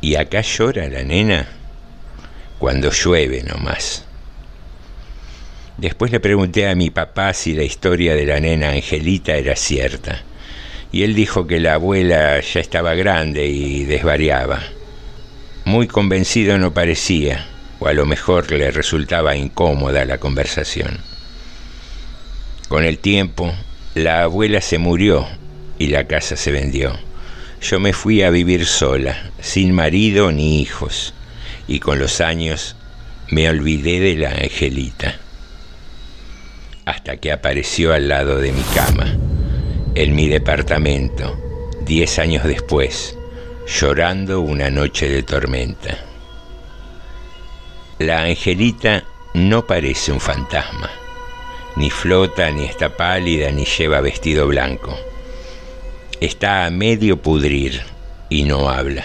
¿Y 0.00 0.14
acá 0.14 0.42
llora 0.42 0.88
la 0.88 1.02
nena? 1.02 1.48
Cuando 2.60 2.92
llueve 2.92 3.42
nomás. 3.42 4.04
Después 5.78 6.12
le 6.12 6.20
pregunté 6.20 6.68
a 6.68 6.76
mi 6.76 6.90
papá 6.90 7.34
si 7.34 7.54
la 7.54 7.64
historia 7.64 8.14
de 8.14 8.26
la 8.26 8.38
nena 8.38 8.70
Angelita 8.70 9.34
era 9.34 9.56
cierta. 9.56 10.22
Y 10.92 11.02
él 11.02 11.14
dijo 11.14 11.46
que 11.46 11.58
la 11.58 11.74
abuela 11.74 12.38
ya 12.40 12.60
estaba 12.60 12.94
grande 12.94 13.46
y 13.46 13.84
desvariaba. 13.84 14.62
Muy 15.64 15.88
convencido 15.88 16.58
no 16.58 16.74
parecía, 16.74 17.46
o 17.80 17.88
a 17.88 17.94
lo 17.94 18.04
mejor 18.06 18.52
le 18.52 18.70
resultaba 18.70 19.34
incómoda 19.34 20.04
la 20.04 20.18
conversación. 20.18 20.98
Con 22.68 22.84
el 22.84 22.98
tiempo, 22.98 23.52
la 23.94 24.22
abuela 24.22 24.60
se 24.60 24.78
murió 24.78 25.26
y 25.78 25.88
la 25.88 26.06
casa 26.06 26.36
se 26.36 26.52
vendió. 26.52 26.98
Yo 27.60 27.80
me 27.80 27.92
fui 27.92 28.22
a 28.22 28.30
vivir 28.30 28.66
sola, 28.66 29.30
sin 29.40 29.72
marido 29.72 30.30
ni 30.30 30.60
hijos, 30.60 31.14
y 31.68 31.80
con 31.80 31.98
los 31.98 32.20
años 32.20 32.76
me 33.30 33.48
olvidé 33.48 34.00
de 34.00 34.16
la 34.16 34.30
Angelita, 34.30 35.16
hasta 36.84 37.16
que 37.16 37.32
apareció 37.32 37.92
al 37.92 38.08
lado 38.08 38.38
de 38.38 38.52
mi 38.52 38.62
cama, 38.74 39.16
en 39.94 40.14
mi 40.14 40.28
departamento, 40.28 41.38
diez 41.84 42.18
años 42.18 42.44
después, 42.44 43.16
llorando 43.66 44.40
una 44.40 44.70
noche 44.70 45.08
de 45.08 45.22
tormenta. 45.22 45.98
La 47.98 48.22
Angelita 48.22 49.04
no 49.34 49.66
parece 49.66 50.12
un 50.12 50.20
fantasma, 50.20 50.90
ni 51.76 51.90
flota, 51.90 52.50
ni 52.50 52.64
está 52.64 52.96
pálida, 52.96 53.50
ni 53.50 53.64
lleva 53.64 54.00
vestido 54.00 54.46
blanco 54.46 54.96
está 56.24 56.66
a 56.66 56.70
medio 56.70 57.20
pudrir 57.20 57.82
y 58.28 58.44
no 58.44 58.70
habla. 58.70 59.04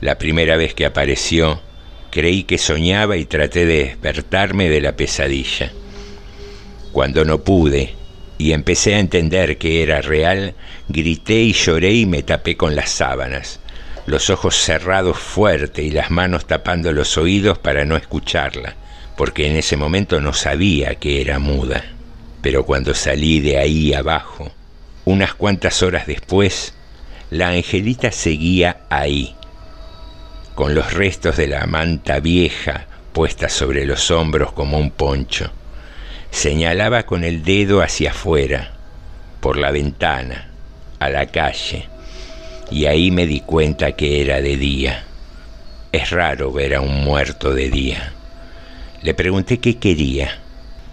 La 0.00 0.16
primera 0.16 0.56
vez 0.56 0.72
que 0.72 0.86
apareció, 0.86 1.60
creí 2.10 2.44
que 2.44 2.56
soñaba 2.56 3.18
y 3.18 3.26
traté 3.26 3.66
de 3.66 3.84
despertarme 3.84 4.70
de 4.70 4.80
la 4.80 4.96
pesadilla. 4.96 5.70
Cuando 6.92 7.26
no 7.26 7.40
pude 7.40 7.94
y 8.38 8.52
empecé 8.52 8.94
a 8.94 9.00
entender 9.00 9.58
que 9.58 9.82
era 9.82 10.00
real, 10.00 10.54
grité 10.88 11.34
y 11.34 11.52
lloré 11.52 11.92
y 11.92 12.06
me 12.06 12.22
tapé 12.22 12.56
con 12.56 12.76
las 12.76 12.90
sábanas, 12.90 13.60
los 14.06 14.30
ojos 14.30 14.56
cerrados 14.56 15.18
fuerte 15.18 15.82
y 15.82 15.90
las 15.90 16.10
manos 16.10 16.46
tapando 16.46 16.92
los 16.92 17.18
oídos 17.18 17.58
para 17.58 17.84
no 17.84 17.96
escucharla, 17.96 18.76
porque 19.16 19.48
en 19.48 19.56
ese 19.56 19.76
momento 19.76 20.20
no 20.20 20.32
sabía 20.32 20.94
que 20.94 21.20
era 21.20 21.40
muda. 21.40 21.84
Pero 22.40 22.64
cuando 22.64 22.94
salí 22.94 23.40
de 23.40 23.58
ahí 23.58 23.92
abajo, 23.92 24.52
unas 25.04 25.34
cuantas 25.34 25.82
horas 25.82 26.06
después, 26.06 26.74
la 27.30 27.48
angelita 27.48 28.12
seguía 28.12 28.82
ahí, 28.88 29.34
con 30.54 30.74
los 30.74 30.94
restos 30.94 31.36
de 31.36 31.48
la 31.48 31.66
manta 31.66 32.20
vieja 32.20 32.86
puesta 33.12 33.48
sobre 33.48 33.84
los 33.84 34.12
hombros 34.12 34.52
como 34.52 34.78
un 34.78 34.90
poncho. 34.90 35.50
Señalaba 36.30 37.04
con 37.04 37.24
el 37.24 37.42
dedo 37.42 37.82
hacia 37.82 38.10
afuera, 38.10 38.72
por 39.40 39.56
la 39.56 39.70
ventana, 39.70 40.50
a 40.98 41.08
la 41.08 41.26
calle, 41.26 41.88
y 42.70 42.86
ahí 42.86 43.10
me 43.10 43.26
di 43.26 43.40
cuenta 43.40 43.92
que 43.92 44.20
era 44.20 44.40
de 44.40 44.56
día. 44.56 45.04
Es 45.92 46.10
raro 46.10 46.52
ver 46.52 46.74
a 46.74 46.80
un 46.80 47.02
muerto 47.04 47.54
de 47.54 47.70
día. 47.70 48.12
Le 49.02 49.14
pregunté 49.14 49.58
qué 49.58 49.78
quería, 49.78 50.38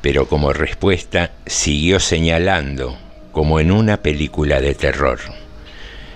pero 0.01 0.27
como 0.27 0.53
respuesta 0.53 1.31
siguió 1.45 1.99
señalando 1.99 2.97
como 3.35 3.59
en 3.59 3.69
una 3.69 3.97
película 3.97 4.61
de 4.61 4.75
terror. 4.75 5.19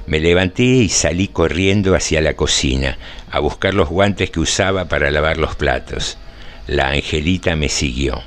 Me 0.07 0.21
levanté 0.21 0.63
y 0.63 0.87
salí 0.87 1.27
corriendo 1.27 1.93
hacia 1.93 2.21
la 2.21 2.33
cocina 2.33 2.97
a 3.29 3.39
buscar 3.39 3.73
los 3.73 3.89
guantes 3.89 4.31
que 4.31 4.39
usaba 4.39 4.85
para 4.85 5.11
lavar 5.11 5.37
los 5.37 5.55
platos. 5.55 6.17
La 6.65 6.91
angelita 6.91 7.57
me 7.57 7.67
siguió. 7.67 8.23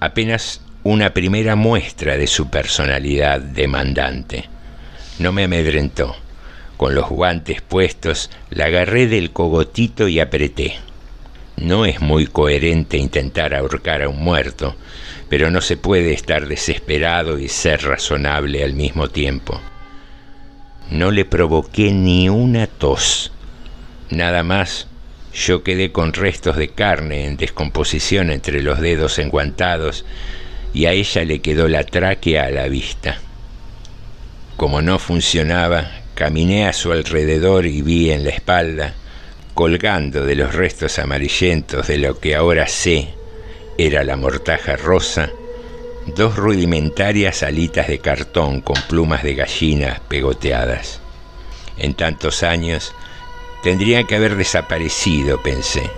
Apenas 0.00 0.60
una 0.84 1.12
primera 1.12 1.56
muestra 1.56 2.16
de 2.16 2.26
su 2.26 2.48
personalidad 2.48 3.40
demandante. 3.40 4.48
No 5.18 5.32
me 5.32 5.44
amedrentó. 5.44 6.14
Con 6.76 6.94
los 6.94 7.08
guantes 7.08 7.60
puestos, 7.60 8.30
la 8.50 8.66
agarré 8.66 9.08
del 9.08 9.32
cogotito 9.32 10.06
y 10.06 10.20
apreté. 10.20 10.76
No 11.56 11.84
es 11.84 12.00
muy 12.00 12.28
coherente 12.28 12.96
intentar 12.96 13.52
ahorcar 13.52 14.02
a 14.02 14.08
un 14.08 14.22
muerto, 14.22 14.76
pero 15.28 15.50
no 15.50 15.60
se 15.60 15.76
puede 15.76 16.12
estar 16.12 16.46
desesperado 16.46 17.38
y 17.38 17.48
ser 17.48 17.82
razonable 17.82 18.62
al 18.62 18.74
mismo 18.74 19.08
tiempo. 19.08 19.60
No 20.90 21.10
le 21.10 21.24
provoqué 21.24 21.90
ni 21.90 22.28
una 22.28 22.68
tos. 22.68 23.32
Nada 24.10 24.44
más, 24.44 24.86
yo 25.38 25.62
quedé 25.62 25.92
con 25.92 26.12
restos 26.12 26.56
de 26.56 26.68
carne 26.68 27.24
en 27.24 27.36
descomposición 27.36 28.30
entre 28.30 28.60
los 28.60 28.80
dedos 28.80 29.18
enguantados 29.18 30.04
y 30.74 30.86
a 30.86 30.92
ella 30.92 31.24
le 31.24 31.40
quedó 31.40 31.68
la 31.68 31.84
tráquea 31.84 32.44
a 32.44 32.50
la 32.50 32.68
vista. 32.68 33.18
Como 34.56 34.82
no 34.82 34.98
funcionaba, 34.98 35.90
caminé 36.14 36.66
a 36.66 36.72
su 36.72 36.90
alrededor 36.90 37.66
y 37.66 37.82
vi 37.82 38.10
en 38.10 38.24
la 38.24 38.30
espalda, 38.30 38.94
colgando 39.54 40.24
de 40.24 40.34
los 40.34 40.54
restos 40.54 40.98
amarillentos 40.98 41.86
de 41.86 41.98
lo 41.98 42.18
que 42.18 42.34
ahora 42.34 42.66
sé 42.66 43.08
era 43.78 44.02
la 44.02 44.16
mortaja 44.16 44.76
rosa, 44.76 45.30
dos 46.16 46.34
rudimentarias 46.34 47.44
alitas 47.44 47.86
de 47.86 48.00
cartón 48.00 48.60
con 48.60 48.80
plumas 48.88 49.22
de 49.22 49.36
gallina 49.36 50.00
pegoteadas. 50.08 51.00
En 51.76 51.94
tantos 51.94 52.42
años 52.42 52.92
tendrían 53.62 54.06
que 54.06 54.16
haber 54.16 54.36
desaparecido, 54.36 55.42
pensé, 55.42 55.90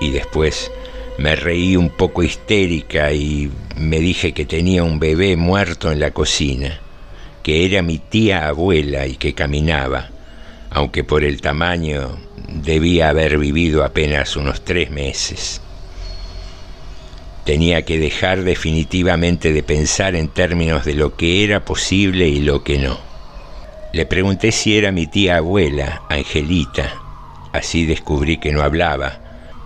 y 0.00 0.10
después 0.10 0.70
me 1.18 1.36
reí 1.36 1.76
un 1.76 1.90
poco 1.90 2.22
histérica 2.22 3.12
y 3.12 3.50
me 3.76 3.98
dije 3.98 4.32
que 4.32 4.46
tenía 4.46 4.82
un 4.82 4.98
bebé 4.98 5.36
muerto 5.36 5.92
en 5.92 6.00
la 6.00 6.12
cocina, 6.12 6.80
que 7.42 7.66
era 7.66 7.82
mi 7.82 7.98
tía 7.98 8.48
abuela 8.48 9.06
y 9.06 9.16
que 9.16 9.34
caminaba, 9.34 10.08
aunque 10.70 11.04
por 11.04 11.24
el 11.24 11.40
tamaño 11.40 12.18
debía 12.48 13.10
haber 13.10 13.38
vivido 13.38 13.84
apenas 13.84 14.36
unos 14.36 14.64
tres 14.64 14.90
meses. 14.90 15.60
Tenía 17.44 17.82
que 17.82 17.98
dejar 17.98 18.44
definitivamente 18.44 19.52
de 19.52 19.62
pensar 19.62 20.14
en 20.14 20.28
términos 20.28 20.84
de 20.84 20.94
lo 20.94 21.16
que 21.16 21.42
era 21.42 21.64
posible 21.64 22.28
y 22.28 22.40
lo 22.40 22.62
que 22.62 22.78
no. 22.78 23.09
Le 23.92 24.06
pregunté 24.06 24.52
si 24.52 24.78
era 24.78 24.92
mi 24.92 25.06
tía 25.06 25.38
abuela, 25.38 26.02
Angelita. 26.08 26.94
Así 27.52 27.86
descubrí 27.86 28.38
que 28.38 28.52
no 28.52 28.62
hablaba, 28.62 29.18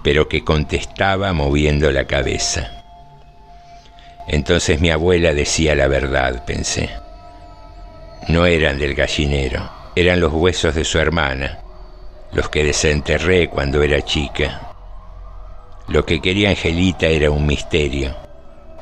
pero 0.03 0.29
que 0.29 0.43
contestaba 0.43 1.33
moviendo 1.35 1.93
la 1.93 2.07
cabeza. 2.07 2.85
Entonces 4.27 4.81
mi 4.81 4.91
abuela 4.91 5.35
decía 5.35 5.75
la 5.75 5.89
verdad, 5.89 6.45
pensé. 6.47 6.89
No 8.29 8.47
eran 8.47 8.79
del 8.79 8.95
gallinero, 8.95 9.70
eran 9.95 10.20
los 10.20 10.33
huesos 10.33 10.75
de 10.75 10.85
su 10.85 10.99
hermana, 10.99 11.59
los 12.33 12.49
que 12.49 12.64
desenterré 12.64 13.49
cuando 13.49 13.83
era 13.83 14.01
chica. 14.01 14.72
Lo 15.89 16.07
que 16.07 16.22
quería 16.22 16.49
Angelita 16.49 17.07
era 17.07 17.31
un 17.31 17.45
misterio, 17.47 18.16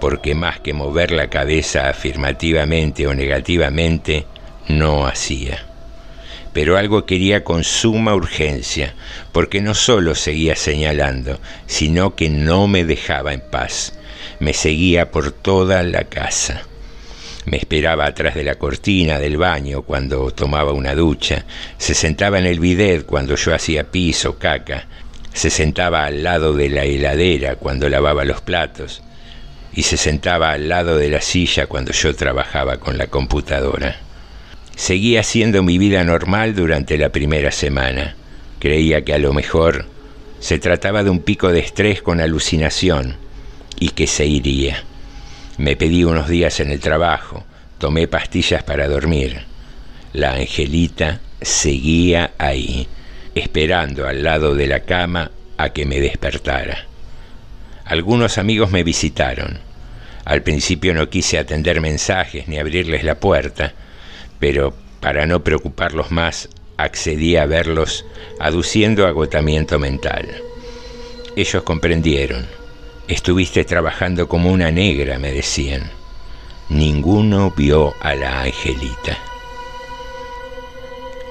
porque 0.00 0.36
más 0.36 0.60
que 0.60 0.72
mover 0.72 1.10
la 1.10 1.28
cabeza 1.28 1.88
afirmativamente 1.88 3.08
o 3.08 3.14
negativamente, 3.14 4.26
no 4.68 5.06
hacía. 5.06 5.66
Pero 6.52 6.76
algo 6.76 7.06
quería 7.06 7.44
con 7.44 7.64
suma 7.64 8.14
urgencia, 8.14 8.94
porque 9.32 9.60
no 9.62 9.74
solo 9.74 10.14
seguía 10.14 10.54
señalando, 10.54 11.40
sino 11.66 12.14
que 12.14 12.28
no 12.28 12.68
me 12.68 12.84
dejaba 12.84 13.32
en 13.32 13.40
paz. 13.40 13.94
Me 14.38 14.52
seguía 14.52 15.10
por 15.10 15.32
toda 15.32 15.82
la 15.82 16.04
casa. 16.04 16.62
Me 17.44 17.56
esperaba 17.56 18.06
atrás 18.06 18.34
de 18.34 18.44
la 18.44 18.56
cortina 18.56 19.18
del 19.18 19.36
baño 19.36 19.82
cuando 19.82 20.30
tomaba 20.30 20.72
una 20.72 20.94
ducha, 20.94 21.44
se 21.76 21.94
sentaba 21.94 22.38
en 22.38 22.46
el 22.46 22.60
bidet 22.60 23.04
cuando 23.04 23.34
yo 23.34 23.54
hacía 23.54 23.90
pis 23.90 24.24
o 24.26 24.38
caca, 24.38 24.86
se 25.32 25.50
sentaba 25.50 26.04
al 26.04 26.22
lado 26.22 26.52
de 26.52 26.68
la 26.68 26.84
heladera 26.84 27.56
cuando 27.56 27.88
lavaba 27.88 28.24
los 28.24 28.42
platos 28.42 29.02
y 29.72 29.82
se 29.82 29.96
sentaba 29.96 30.52
al 30.52 30.68
lado 30.68 30.96
de 30.96 31.08
la 31.08 31.20
silla 31.20 31.66
cuando 31.66 31.92
yo 31.92 32.14
trabajaba 32.14 32.76
con 32.76 32.98
la 32.98 33.06
computadora. 33.06 33.96
Seguía 34.76 35.20
haciendo 35.20 35.62
mi 35.62 35.78
vida 35.78 36.02
normal 36.04 36.54
durante 36.54 36.98
la 36.98 37.10
primera 37.10 37.52
semana. 37.52 38.16
Creía 38.58 39.04
que 39.04 39.14
a 39.14 39.18
lo 39.18 39.32
mejor 39.32 39.86
se 40.40 40.58
trataba 40.58 41.02
de 41.02 41.10
un 41.10 41.20
pico 41.20 41.52
de 41.52 41.60
estrés 41.60 42.02
con 42.02 42.20
alucinación 42.20 43.16
y 43.78 43.90
que 43.90 44.06
se 44.06 44.26
iría. 44.26 44.84
Me 45.58 45.76
pedí 45.76 46.04
unos 46.04 46.28
días 46.28 46.58
en 46.60 46.70
el 46.70 46.80
trabajo, 46.80 47.44
tomé 47.78 48.08
pastillas 48.08 48.62
para 48.62 48.88
dormir. 48.88 49.42
La 50.12 50.34
angelita 50.34 51.20
seguía 51.40 52.32
ahí, 52.38 52.88
esperando 53.34 54.06
al 54.06 54.22
lado 54.22 54.54
de 54.54 54.66
la 54.66 54.80
cama 54.80 55.30
a 55.58 55.70
que 55.70 55.84
me 55.86 56.00
despertara. 56.00 56.86
Algunos 57.84 58.38
amigos 58.38 58.70
me 58.70 58.84
visitaron. 58.84 59.58
Al 60.24 60.42
principio 60.42 60.94
no 60.94 61.10
quise 61.10 61.38
atender 61.38 61.80
mensajes 61.80 62.48
ni 62.48 62.58
abrirles 62.58 63.04
la 63.04 63.16
puerta, 63.16 63.74
pero 64.42 64.74
para 64.98 65.24
no 65.24 65.44
preocuparlos 65.44 66.10
más 66.10 66.48
accedí 66.76 67.36
a 67.36 67.46
verlos 67.46 68.04
aduciendo 68.40 69.06
agotamiento 69.06 69.78
mental. 69.78 70.28
Ellos 71.36 71.62
comprendieron. 71.62 72.48
Estuviste 73.06 73.64
trabajando 73.64 74.26
como 74.26 74.50
una 74.50 74.72
negra, 74.72 75.20
me 75.20 75.30
decían. 75.30 75.88
Ninguno 76.70 77.52
vio 77.56 77.94
a 78.00 78.16
la 78.16 78.42
angelita. 78.42 79.16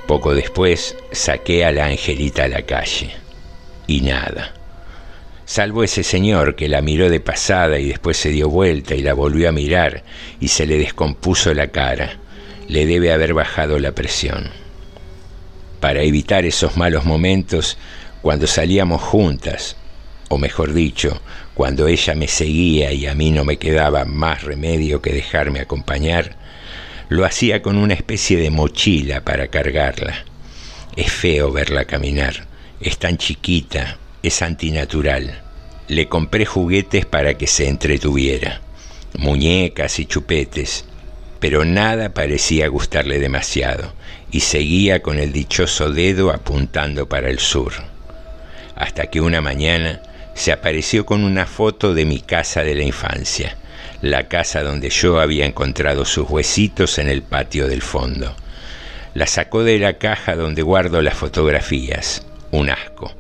Poco 0.07 0.33
después 0.33 0.95
saqué 1.11 1.65
a 1.65 1.73
la 1.73 1.87
angelita 1.87 2.45
a 2.45 2.47
la 2.47 2.61
calle. 2.61 3.11
Y 3.87 3.99
nada. 3.99 4.53
Salvo 5.43 5.83
ese 5.83 6.03
señor 6.03 6.55
que 6.55 6.69
la 6.69 6.81
miró 6.81 7.09
de 7.09 7.19
pasada 7.19 7.77
y 7.77 7.89
después 7.89 8.15
se 8.15 8.29
dio 8.29 8.47
vuelta 8.47 8.95
y 8.95 9.01
la 9.01 9.13
volvió 9.13 9.49
a 9.49 9.51
mirar 9.51 10.05
y 10.39 10.47
se 10.47 10.65
le 10.65 10.77
descompuso 10.77 11.53
la 11.53 11.67
cara. 11.71 12.21
Le 12.71 12.85
debe 12.85 13.11
haber 13.11 13.33
bajado 13.33 13.79
la 13.79 13.91
presión. 13.91 14.49
Para 15.81 16.03
evitar 16.03 16.45
esos 16.45 16.77
malos 16.77 17.03
momentos, 17.03 17.77
cuando 18.21 18.47
salíamos 18.47 19.01
juntas, 19.01 19.75
o 20.29 20.37
mejor 20.37 20.71
dicho, 20.71 21.21
cuando 21.53 21.89
ella 21.89 22.15
me 22.15 22.29
seguía 22.29 22.93
y 22.93 23.07
a 23.07 23.13
mí 23.13 23.29
no 23.31 23.43
me 23.43 23.57
quedaba 23.57 24.05
más 24.05 24.43
remedio 24.43 25.01
que 25.01 25.11
dejarme 25.11 25.59
acompañar, 25.59 26.37
lo 27.09 27.25
hacía 27.25 27.61
con 27.61 27.75
una 27.75 27.93
especie 27.93 28.37
de 28.37 28.51
mochila 28.51 29.25
para 29.25 29.49
cargarla. 29.49 30.23
Es 30.95 31.11
feo 31.11 31.51
verla 31.51 31.83
caminar, 31.83 32.47
es 32.79 32.97
tan 32.97 33.17
chiquita, 33.17 33.97
es 34.23 34.41
antinatural. 34.41 35.41
Le 35.89 36.07
compré 36.07 36.45
juguetes 36.45 37.05
para 37.05 37.37
que 37.37 37.47
se 37.47 37.67
entretuviera, 37.67 38.61
muñecas 39.17 39.99
y 39.99 40.05
chupetes, 40.05 40.85
pero 41.41 41.65
nada 41.65 42.13
parecía 42.13 42.69
gustarle 42.69 43.19
demasiado, 43.19 43.91
y 44.31 44.39
seguía 44.39 45.01
con 45.01 45.19
el 45.19 45.33
dichoso 45.33 45.91
dedo 45.91 46.31
apuntando 46.31 47.09
para 47.09 47.29
el 47.29 47.39
sur. 47.39 47.73
Hasta 48.75 49.07
que 49.07 49.19
una 49.19 49.41
mañana 49.41 50.01
se 50.33 50.53
apareció 50.53 51.05
con 51.05 51.25
una 51.25 51.45
foto 51.45 51.93
de 51.93 52.05
mi 52.05 52.21
casa 52.21 52.63
de 52.63 52.75
la 52.75 52.83
infancia 52.83 53.57
la 54.01 54.27
casa 54.27 54.63
donde 54.63 54.89
yo 54.89 55.19
había 55.19 55.45
encontrado 55.45 56.05
sus 56.05 56.27
huesitos 56.29 56.97
en 56.97 57.07
el 57.07 57.21
patio 57.21 57.67
del 57.67 57.83
fondo. 57.83 58.35
La 59.13 59.27
sacó 59.27 59.63
de 59.63 59.77
la 59.77 59.93
caja 59.93 60.35
donde 60.35 60.63
guardo 60.63 61.01
las 61.01 61.15
fotografías, 61.15 62.25
un 62.49 62.69
asco. 62.69 63.13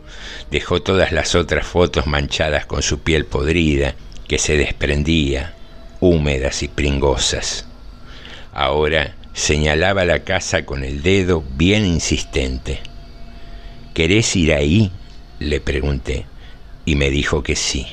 Dejó 0.49 0.81
todas 0.81 1.11
las 1.11 1.35
otras 1.35 1.67
fotos 1.67 2.07
manchadas 2.07 2.65
con 2.65 2.81
su 2.81 3.01
piel 3.01 3.25
podrida, 3.25 3.93
que 4.27 4.39
se 4.39 4.57
desprendía, 4.57 5.53
húmedas 5.99 6.63
y 6.63 6.67
pringosas. 6.67 7.67
Ahora 8.53 9.15
señalaba 9.33 10.03
la 10.05 10.23
casa 10.23 10.65
con 10.65 10.83
el 10.83 11.03
dedo 11.03 11.43
bien 11.55 11.85
insistente. 11.85 12.79
¿Querés 13.93 14.35
ir 14.35 14.53
ahí? 14.53 14.91
le 15.39 15.59
pregunté, 15.59 16.25
y 16.85 16.95
me 16.95 17.09
dijo 17.09 17.41
que 17.41 17.55
sí. 17.55 17.87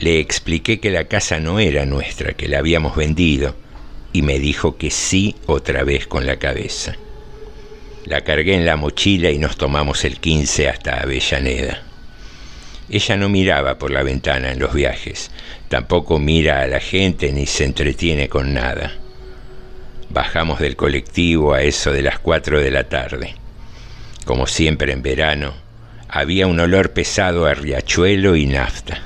Le 0.00 0.18
expliqué 0.18 0.80
que 0.80 0.90
la 0.90 1.04
casa 1.04 1.38
no 1.38 1.60
era 1.60 1.86
nuestra, 1.86 2.32
que 2.32 2.48
la 2.48 2.58
habíamos 2.58 2.96
vendido, 2.96 3.54
y 4.12 4.22
me 4.22 4.38
dijo 4.38 4.76
que 4.76 4.90
sí 4.90 5.36
otra 5.46 5.84
vez 5.84 6.06
con 6.06 6.26
la 6.26 6.38
cabeza. 6.38 6.96
La 8.04 8.22
cargué 8.22 8.54
en 8.54 8.66
la 8.66 8.76
mochila 8.76 9.30
y 9.30 9.38
nos 9.38 9.56
tomamos 9.56 10.04
el 10.04 10.18
15 10.20 10.68
hasta 10.68 11.00
Avellaneda. 11.00 11.85
Ella 12.88 13.16
no 13.16 13.28
miraba 13.28 13.78
por 13.78 13.90
la 13.90 14.04
ventana 14.04 14.52
en 14.52 14.60
los 14.60 14.72
viajes, 14.72 15.30
tampoco 15.68 16.20
mira 16.20 16.60
a 16.60 16.66
la 16.68 16.78
gente 16.78 17.32
ni 17.32 17.46
se 17.46 17.64
entretiene 17.64 18.28
con 18.28 18.54
nada. 18.54 18.92
Bajamos 20.08 20.60
del 20.60 20.76
colectivo 20.76 21.52
a 21.52 21.62
eso 21.62 21.90
de 21.90 22.02
las 22.02 22.20
4 22.20 22.60
de 22.60 22.70
la 22.70 22.84
tarde. 22.84 23.34
Como 24.24 24.46
siempre 24.46 24.92
en 24.92 25.02
verano, 25.02 25.54
había 26.08 26.46
un 26.46 26.60
olor 26.60 26.92
pesado 26.92 27.46
a 27.46 27.54
riachuelo 27.54 28.36
y 28.36 28.46
nafta. 28.46 29.02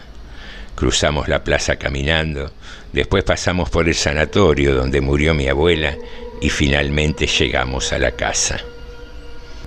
Cruzamos 0.74 1.28
la 1.28 1.42
plaza 1.42 1.76
caminando, 1.76 2.52
después 2.92 3.24
pasamos 3.24 3.70
por 3.70 3.88
el 3.88 3.94
sanatorio 3.94 4.74
donde 4.74 5.00
murió 5.00 5.32
mi 5.32 5.48
abuela 5.48 5.96
y 6.42 6.50
finalmente 6.50 7.26
llegamos 7.26 7.92
a 7.94 7.98
la 7.98 8.12
casa. 8.12 8.60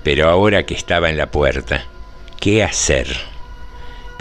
Pero 0.03 0.30
ahora 0.30 0.66
que 0.66 0.76
estaba 0.76 1.09
en 1.09 1.18
la 1.18 1.32
puerta, 1.32 1.86
¿qué 2.39 2.64
hacer? 2.64 3.32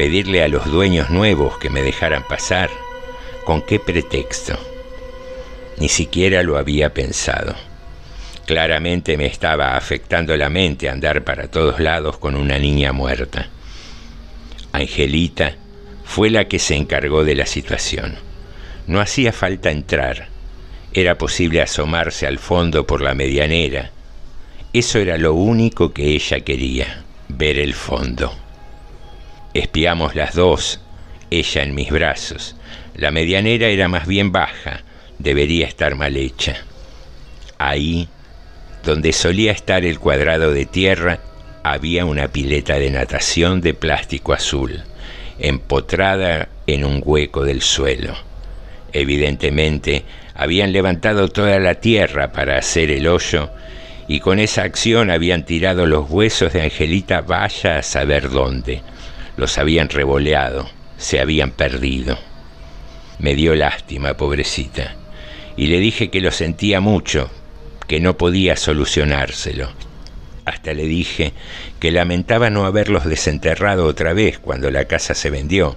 ¿Pedirle 0.02 0.42
a 0.42 0.48
los 0.48 0.64
dueños 0.64 1.10
nuevos 1.10 1.58
que 1.58 1.70
me 1.70 1.80
dejaran 1.80 2.26
pasar? 2.26 2.70
¿Con 3.44 3.62
qué 3.62 3.78
pretexto? 3.78 4.58
Ni 5.78 5.88
siquiera 5.88 6.42
lo 6.42 6.58
había 6.58 6.92
pensado. 6.92 7.54
Claramente 8.44 9.16
me 9.16 9.26
estaba 9.26 9.76
afectando 9.76 10.36
la 10.36 10.48
mente 10.50 10.88
andar 10.88 11.22
para 11.22 11.46
todos 11.46 11.78
lados 11.78 12.18
con 12.18 12.34
una 12.34 12.58
niña 12.58 12.92
muerta. 12.92 13.46
Angelita 14.72 15.54
fue 16.04 16.30
la 16.30 16.48
que 16.48 16.58
se 16.58 16.74
encargó 16.74 17.24
de 17.24 17.36
la 17.36 17.46
situación. 17.46 18.16
No 18.88 19.00
hacía 19.00 19.32
falta 19.32 19.70
entrar, 19.70 20.26
era 20.92 21.16
posible 21.16 21.62
asomarse 21.62 22.26
al 22.26 22.40
fondo 22.40 22.88
por 22.88 23.02
la 23.02 23.14
medianera. 23.14 23.92
Eso 24.72 24.98
era 24.98 25.16
lo 25.16 25.34
único 25.34 25.92
que 25.92 26.06
ella 26.06 26.40
quería, 26.40 27.04
ver 27.28 27.56
el 27.60 27.72
fondo. 27.72 28.41
Espiamos 29.54 30.14
las 30.14 30.34
dos, 30.34 30.80
ella 31.30 31.62
en 31.62 31.74
mis 31.74 31.90
brazos. 31.90 32.56
La 32.94 33.10
medianera 33.10 33.68
era 33.68 33.88
más 33.88 34.06
bien 34.06 34.32
baja, 34.32 34.82
debería 35.18 35.66
estar 35.66 35.94
mal 35.94 36.16
hecha. 36.16 36.56
Ahí, 37.58 38.08
donde 38.84 39.12
solía 39.12 39.52
estar 39.52 39.84
el 39.84 39.98
cuadrado 39.98 40.52
de 40.52 40.66
tierra, 40.66 41.20
había 41.62 42.04
una 42.04 42.28
pileta 42.28 42.78
de 42.78 42.90
natación 42.90 43.60
de 43.60 43.74
plástico 43.74 44.32
azul 44.32 44.82
empotrada 45.38 46.48
en 46.66 46.84
un 46.84 47.02
hueco 47.04 47.44
del 47.44 47.62
suelo. 47.62 48.14
Evidentemente, 48.92 50.04
habían 50.34 50.72
levantado 50.72 51.28
toda 51.28 51.58
la 51.58 51.74
tierra 51.74 52.32
para 52.32 52.58
hacer 52.58 52.90
el 52.90 53.06
hoyo 53.06 53.50
y 54.08 54.20
con 54.20 54.38
esa 54.38 54.62
acción 54.62 55.10
habían 55.10 55.44
tirado 55.44 55.86
los 55.86 56.08
huesos 56.10 56.52
de 56.52 56.62
Angelita 56.62 57.22
vaya 57.22 57.78
a 57.78 57.82
saber 57.82 58.30
dónde. 58.30 58.82
Los 59.36 59.58
habían 59.58 59.88
revoleado, 59.88 60.68
se 60.98 61.20
habían 61.20 61.50
perdido. 61.50 62.18
Me 63.18 63.34
dio 63.34 63.54
lástima, 63.54 64.14
pobrecita, 64.14 64.94
y 65.56 65.66
le 65.66 65.80
dije 65.80 66.10
que 66.10 66.20
lo 66.20 66.30
sentía 66.30 66.80
mucho, 66.80 67.30
que 67.86 68.00
no 68.00 68.16
podía 68.16 68.56
solucionárselo. 68.56 69.70
Hasta 70.44 70.74
le 70.74 70.84
dije 70.84 71.32
que 71.78 71.92
lamentaba 71.92 72.50
no 72.50 72.64
haberlos 72.64 73.04
desenterrado 73.04 73.86
otra 73.86 74.12
vez 74.12 74.38
cuando 74.38 74.70
la 74.70 74.86
casa 74.86 75.14
se 75.14 75.30
vendió, 75.30 75.76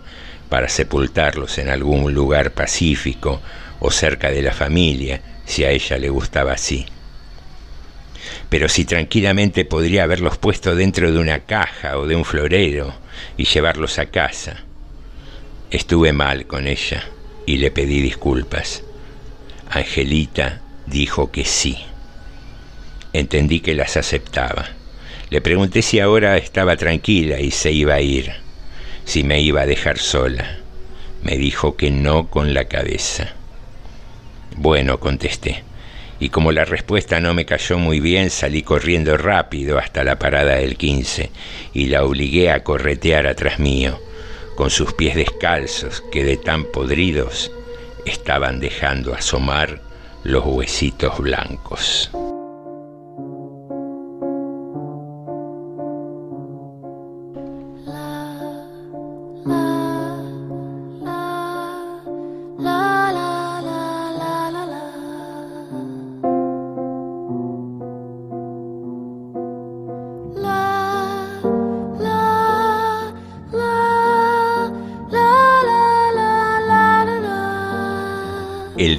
para 0.50 0.70
sepultarlos 0.70 1.58
en 1.58 1.70
algún 1.70 2.14
lugar 2.14 2.52
pacífico 2.52 3.42
o 3.80 3.92
cerca 3.92 4.32
de 4.32 4.42
la 4.42 4.54
familia, 4.54 5.22
si 5.46 5.64
a 5.64 5.72
ella 5.72 5.98
le 5.98 6.10
gustaba 6.10 6.54
así. 6.54 6.86
Pero 8.50 8.70
si 8.70 8.86
tranquilamente 8.86 9.66
podría 9.66 10.04
haberlos 10.04 10.38
puesto 10.38 10.76
dentro 10.76 11.12
de 11.12 11.20
una 11.20 11.40
caja 11.40 11.98
o 11.98 12.08
de 12.08 12.16
un 12.16 12.26
florero 12.26 13.05
y 13.38 13.46
llevarlos 13.46 14.00
a 14.00 14.08
casa. 14.08 14.64
Estuve 15.72 16.14
mal 16.14 16.46
con 16.46 16.68
ella 16.68 17.04
y 17.46 17.58
le 17.58 17.72
pedí 17.72 18.02
disculpas. 18.02 18.84
Angelita 19.70 20.62
dijo 20.86 21.32
que 21.32 21.46
sí. 21.46 21.78
Entendí 23.14 23.60
que 23.60 23.76
las 23.76 23.98
aceptaba. 23.98 24.70
Le 25.30 25.42
pregunté 25.42 25.82
si 25.82 26.00
ahora 26.00 26.38
estaba 26.38 26.76
tranquila 26.78 27.40
y 27.40 27.52
se 27.52 27.72
iba 27.72 27.96
a 27.96 28.02
ir, 28.02 28.32
si 29.06 29.24
me 29.24 29.42
iba 29.42 29.62
a 29.62 29.66
dejar 29.66 29.98
sola. 29.98 30.60
Me 31.24 31.38
dijo 31.38 31.76
que 31.76 31.90
no 31.92 32.28
con 32.30 32.54
la 32.54 32.66
cabeza. 32.66 33.34
Bueno, 34.56 35.00
contesté. 35.00 35.64
Y 36.26 36.30
como 36.30 36.52
la 36.52 36.66
respuesta 36.66 37.20
no 37.20 37.36
me 37.36 37.46
cayó 37.46 37.78
muy 37.78 38.00
bien, 38.00 38.32
salí 38.32 38.64
corriendo 38.64 39.16
rápido 39.16 39.78
hasta 39.78 40.04
la 40.04 40.18
parada 40.18 40.56
del 40.56 40.76
15 40.76 41.30
y 41.72 41.86
la 41.86 42.04
obligué 42.04 42.50
a 42.50 42.64
corretear 42.64 43.28
atrás 43.28 43.60
mío, 43.60 44.00
con 44.56 44.72
sus 44.72 44.92
pies 44.94 45.14
descalzos 45.14 46.04
que 46.12 46.24
de 46.24 46.38
tan 46.38 46.64
podridos 46.64 47.52
estaban 48.08 48.60
dejando 48.60 49.14
asomar 49.14 49.84
los 50.24 50.44
huesitos 50.48 51.20
blancos. 51.20 52.10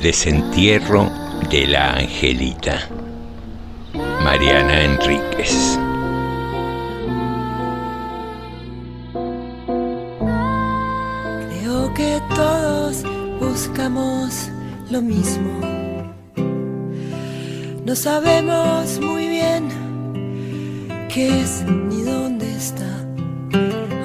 Desentierro 0.06 1.10
de 1.50 1.66
la 1.66 1.94
Angelita. 1.94 2.88
Mariana 4.22 4.82
Enríquez. 4.84 5.76
Creo 11.50 11.92
que 11.92 12.22
todos 12.36 13.02
buscamos 13.40 14.48
lo 14.88 15.02
mismo. 15.02 15.50
No 17.84 17.96
sabemos 17.96 19.00
muy 19.00 19.26
bien 19.26 19.62
qué 21.12 21.40
es 21.42 21.64
ni 21.66 22.02
dónde 22.02 22.46
está. 22.54 22.92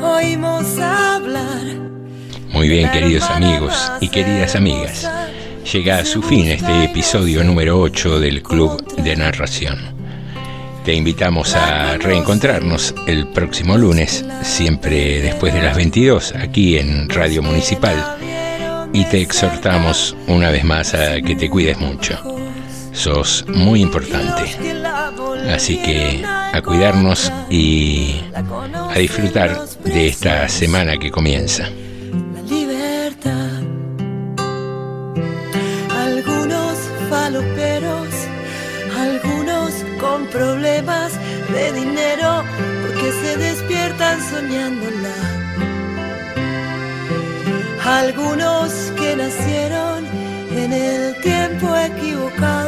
Oímos 0.04 0.66
hablar. 0.80 1.62
Muy 2.54 2.70
bien, 2.70 2.90
queridos 2.90 3.30
amigos 3.30 3.92
y 4.02 4.10
queridas 4.10 4.56
amigas. 4.56 5.08
Llega 5.72 6.00
a 6.00 6.06
su 6.06 6.22
fin 6.22 6.50
este 6.50 6.84
episodio 6.84 7.46
número 7.46 7.80
8 7.80 8.20
del 8.20 8.44
Club 8.44 8.94
de 8.98 9.16
Narración. 9.16 9.80
Te 10.84 10.94
invitamos 10.94 11.56
a 11.56 11.96
reencontrarnos 11.98 12.94
el 13.08 13.28
próximo 13.28 13.78
lunes, 13.78 14.26
siempre 14.44 15.22
después 15.22 15.54
de 15.54 15.62
las 15.62 15.78
22, 15.78 16.36
aquí 16.36 16.78
en 16.78 17.08
Radio 17.08 17.42
Municipal, 17.42 18.18
y 18.92 19.06
te 19.06 19.22
exhortamos 19.22 20.14
una 20.28 20.52
vez 20.52 20.66
más 20.66 20.94
a 20.94 21.22
que 21.22 21.38
te 21.38 21.50
cuides 21.50 21.80
mucho. 21.80 22.20
Sos 22.92 23.46
muy 23.48 23.82
importante. 23.82 24.44
Así 25.54 25.78
que 25.78 26.22
a 26.26 26.62
cuidarnos 26.62 27.32
y 27.50 28.16
a 28.34 29.00
disfrutar 29.00 29.66
de 29.86 30.08
esta 30.08 30.50
semana 30.50 30.98
que 30.98 31.12
comienza. 31.12 31.70
Soñándola. 44.20 45.16
Algunos 47.86 48.72
que 48.98 49.16
nacieron 49.16 50.06
en 50.52 50.74
el 50.74 51.16
tiempo 51.22 51.76
equivocado. 51.76 52.61